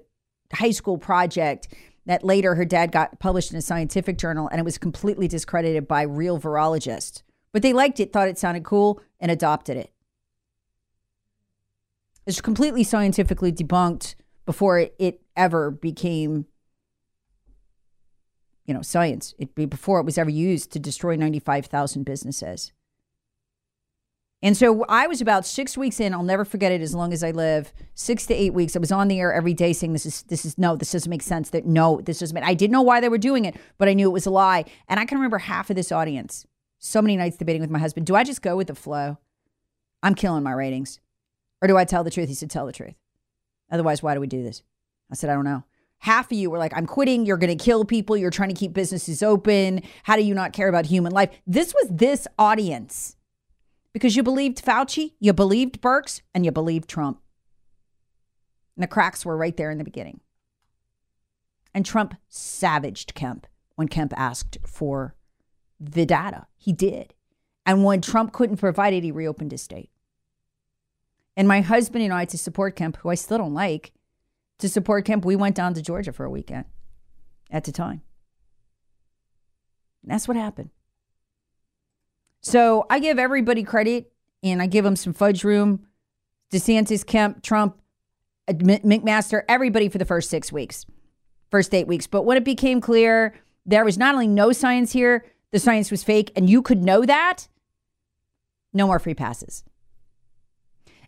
high 0.54 0.72
school 0.72 0.98
project 0.98 1.68
that 2.06 2.24
later 2.24 2.56
her 2.56 2.66
dad 2.66 2.92
got 2.92 3.20
published 3.20 3.52
in 3.52 3.58
a 3.58 3.62
scientific 3.62 4.18
journal, 4.18 4.48
and 4.48 4.60
it 4.60 4.66
was 4.66 4.78
completely 4.78 5.28
discredited 5.28 5.88
by 5.88 6.02
real 6.02 6.40
virologists. 6.40 7.22
But 7.52 7.62
they 7.62 7.74
liked 7.74 8.00
it, 8.00 8.12
thought 8.12 8.28
it 8.28 8.38
sounded 8.38 8.64
cool, 8.64 9.02
and 9.20 9.32
adopted 9.32 9.78
it. 9.78 9.92
It's 12.26 12.42
completely 12.42 12.84
scientifically 12.84 13.52
debunked 13.52 14.16
before 14.46 14.80
it, 14.80 15.22
ever 15.36 15.72
became 15.72 16.46
you 18.66 18.74
know, 18.74 18.82
science. 18.84 19.34
It 19.40 19.56
before 19.56 20.00
it 20.00 20.06
was 20.06 20.20
ever 20.20 20.30
used 20.30 20.72
to 20.74 20.80
destroy 20.80 21.16
95,000 21.16 22.04
businesses. 22.04 22.72
And 24.42 24.56
so 24.56 24.86
I 24.88 25.08
was 25.08 25.20
about 25.20 25.46
six 25.46 25.78
weeks 25.78 26.00
in. 26.00 26.14
I'll 26.14 26.24
never 26.24 26.46
forget 26.46 26.72
it 26.72 26.82
as 26.82 26.96
long 26.96 27.12
as 27.12 27.24
I 27.24 27.32
live. 27.32 27.74
Six 27.94 28.26
to 28.28 28.34
eight 28.34 28.54
weeks. 28.54 28.76
I 28.76 28.80
was 28.80 28.92
on 28.92 29.10
the 29.10 29.20
air 29.20 29.34
every 29.34 29.54
day 29.54 29.74
saying, 29.74 29.92
"This 29.92 30.06
is 30.06 30.24
this 30.24 30.46
is 30.46 30.58
no, 30.58 30.78
this 30.78 30.94
doesn't 30.94 31.10
make 31.10 31.22
sense. 31.22 31.50
That 31.50 31.66
no, 31.66 32.00
this 32.02 32.20
doesn't." 32.20 32.34
Make, 32.34 32.46
I 32.46 32.54
didn't 32.54 32.72
know 32.72 32.82
why 32.82 33.02
they 33.02 33.10
were 33.10 33.18
doing 33.18 33.44
it, 33.44 33.58
but 33.78 33.90
I 33.90 33.94
knew 33.94 34.08
it 34.08 34.14
was 34.14 34.26
a 34.26 34.32
lie. 34.32 34.64
And 34.88 35.00
I 35.00 35.06
can 35.06 35.18
remember 35.18 35.40
half 35.40 35.70
of 35.70 35.76
this 35.76 35.92
audience. 35.92 36.46
So 36.78 37.02
many 37.02 37.18
nights 37.18 37.36
debating 37.36 37.62
with 37.62 37.70
my 37.70 37.80
husband. 37.80 38.06
Do 38.06 38.16
I 38.16 38.24
just 38.24 38.42
go 38.42 38.56
with 38.56 38.68
the 38.68 38.76
flow? 38.76 39.18
I'm 40.02 40.16
killing 40.16 40.44
my 40.44 40.54
ratings, 40.54 41.02
or 41.62 41.68
do 41.68 41.76
I 41.76 41.84
tell 41.84 42.06
the 42.06 42.12
truth? 42.12 42.30
He 42.30 42.36
said, 42.36 42.50
"Tell 42.50 42.66
the 42.66 42.72
truth. 42.72 42.96
Otherwise, 43.70 44.02
why 44.02 44.14
do 44.14 44.22
we 44.22 44.28
do 44.28 44.42
this?" 44.42 44.64
I 45.12 45.16
said, 45.16 45.30
"I 45.30 45.34
don't 45.34 45.44
know." 45.44 45.64
half 46.02 46.32
of 46.32 46.38
you 46.38 46.50
were 46.50 46.58
like, 46.58 46.72
I'm 46.76 46.86
quitting. 46.86 47.26
You're 47.26 47.36
going 47.36 47.56
to 47.56 47.62
kill 47.62 47.84
people. 47.84 48.16
You're 48.16 48.32
trying 48.32 48.48
to 48.48 48.56
keep 48.56 48.72
businesses 48.72 49.22
open. 49.22 49.82
How 50.04 50.16
do 50.16 50.24
you 50.24 50.34
not 50.34 50.54
care 50.54 50.70
about 50.70 50.86
human 50.86 51.12
life? 51.12 51.30
This 51.46 51.74
was 51.74 51.90
this 51.90 52.26
audience 52.38 53.18
because 53.94 54.16
you 54.16 54.24
believed 54.24 54.64
Fauci, 54.64 55.14
you 55.20 55.34
believed 55.34 55.82
Birx, 55.82 56.22
and 56.34 56.46
you 56.46 56.52
believed 56.52 56.90
Trump. 56.90 57.20
And 58.76 58.84
the 58.84 58.88
cracks 58.88 59.26
were 59.26 59.38
right 59.38 59.56
there 59.58 59.72
in 59.72 59.78
the 59.78 59.84
beginning. 59.84 60.22
And 61.74 61.86
Trump 61.86 62.16
savaged 62.30 63.14
Kemp 63.14 63.48
when 63.76 63.88
Kemp 63.88 64.14
asked 64.18 64.58
for 64.66 65.16
the 65.80 66.06
data. 66.06 66.48
He 66.58 66.74
did. 66.74 67.14
And 67.66 67.84
when 67.84 68.02
Trump 68.02 68.34
couldn't 68.34 68.58
provide 68.58 68.94
it, 68.94 69.04
he 69.04 69.12
reopened 69.12 69.52
his 69.52 69.62
state. 69.62 69.92
And 71.38 71.48
my 71.48 71.62
husband 71.62 72.04
and 72.04 72.14
I, 72.14 72.26
to 72.26 72.38
support 72.38 72.76
Kemp, 72.76 72.98
who 72.98 73.10
I 73.10 73.16
still 73.16 73.38
don't 73.38 73.54
like, 73.54 73.94
to 74.58 74.68
support 74.68 75.06
Kemp, 75.06 75.24
we 75.24 75.36
went 75.36 75.56
down 75.56 75.74
to 75.74 75.82
Georgia 75.82 76.12
for 76.12 76.26
a 76.26 76.30
weekend 76.30 76.66
at 77.50 77.64
the 77.64 77.72
time. 77.72 78.02
And 80.04 80.12
that's 80.12 80.28
what 80.28 80.36
happened. 80.38 80.70
So 82.42 82.86
I 82.90 83.00
give 83.00 83.20
everybody 83.20 83.64
credit 83.64 84.12
and 84.44 84.62
I 84.62 84.68
give 84.68 84.86
them 84.86 84.96
some 84.96 85.14
fudge 85.14 85.44
room. 85.44 85.86
DeSantis, 86.52 87.06
Kemp, 87.06 87.44
Trump, 87.44 87.78
McMaster, 88.50 89.44
everybody 89.48 89.90
for 89.90 90.00
the 90.00 90.06
first 90.06 90.30
six 90.30 90.52
weeks, 90.52 90.86
first 91.52 91.74
eight 91.74 91.88
weeks. 91.88 92.08
But 92.08 92.24
when 92.24 92.38
it 92.38 92.44
became 92.44 92.82
clear 92.82 93.36
there 93.66 93.86
was 93.86 93.98
not 93.98 94.16
only 94.16 94.28
no 94.28 94.52
science 94.52 94.92
here, 94.92 95.26
the 95.52 95.60
science 95.60 95.92
was 95.92 96.04
fake, 96.04 96.32
and 96.36 96.50
you 96.50 96.62
could 96.62 96.84
know 96.84 97.06
that, 97.06 97.48
no 98.74 98.88
more 98.88 99.00
free 99.00 99.14
passes. 99.14 99.64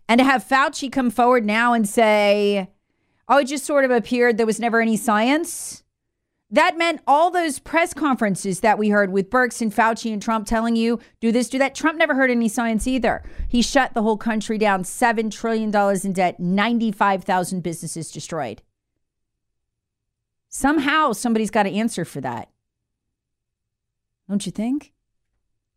And 0.08 0.18
to 0.18 0.24
have 0.24 0.44
Fauci 0.44 0.90
come 0.90 1.10
forward 1.10 1.44
now 1.44 1.72
and 1.72 1.88
say, 1.88 2.70
oh, 3.28 3.38
it 3.38 3.44
just 3.44 3.64
sort 3.64 3.84
of 3.84 3.90
appeared 3.90 4.36
there 4.36 4.46
was 4.46 4.60
never 4.60 4.80
any 4.80 4.96
science. 4.96 5.82
That 6.52 6.76
meant 6.76 7.00
all 7.06 7.30
those 7.30 7.58
press 7.58 7.94
conferences 7.94 8.60
that 8.60 8.78
we 8.78 8.90
heard 8.90 9.10
with 9.10 9.30
Birx 9.30 9.62
and 9.62 9.72
Fauci 9.72 10.12
and 10.12 10.20
Trump 10.20 10.46
telling 10.46 10.76
you, 10.76 11.00
do 11.18 11.32
this, 11.32 11.48
do 11.48 11.58
that. 11.58 11.74
Trump 11.74 11.96
never 11.98 12.14
heard 12.14 12.30
any 12.30 12.48
science 12.48 12.86
either. 12.86 13.24
He 13.48 13.62
shut 13.62 13.94
the 13.94 14.02
whole 14.02 14.18
country 14.18 14.58
down, 14.58 14.82
$7 14.82 15.30
trillion 15.30 15.74
in 16.04 16.12
debt, 16.12 16.38
95,000 16.38 17.62
businesses 17.62 18.10
destroyed. 18.10 18.60
Somehow 20.50 21.12
somebody's 21.12 21.50
got 21.50 21.62
to 21.62 21.72
answer 21.72 22.04
for 22.04 22.20
that. 22.20 22.50
Don't 24.28 24.44
you 24.44 24.52
think? 24.52 24.92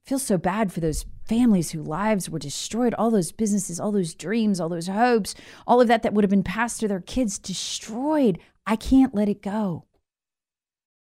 Feels 0.03 0.23
so 0.23 0.37
bad 0.37 0.73
for 0.73 0.81
those 0.81 1.05
families 1.23 1.71
whose 1.71 1.87
lives 1.87 2.29
were 2.29 2.37
destroyed, 2.37 2.93
all 2.95 3.09
those 3.09 3.31
businesses, 3.31 3.79
all 3.79 3.93
those 3.93 4.13
dreams, 4.13 4.59
all 4.59 4.67
those 4.67 4.87
hopes, 4.87 5.35
all 5.65 5.79
of 5.79 5.87
that 5.87 6.03
that 6.03 6.13
would 6.13 6.25
have 6.25 6.29
been 6.29 6.43
passed 6.43 6.81
to 6.81 6.89
their 6.89 6.99
kids 6.99 7.39
destroyed. 7.39 8.39
I 8.67 8.75
can't 8.75 9.15
let 9.15 9.29
it 9.29 9.41
go. 9.41 9.85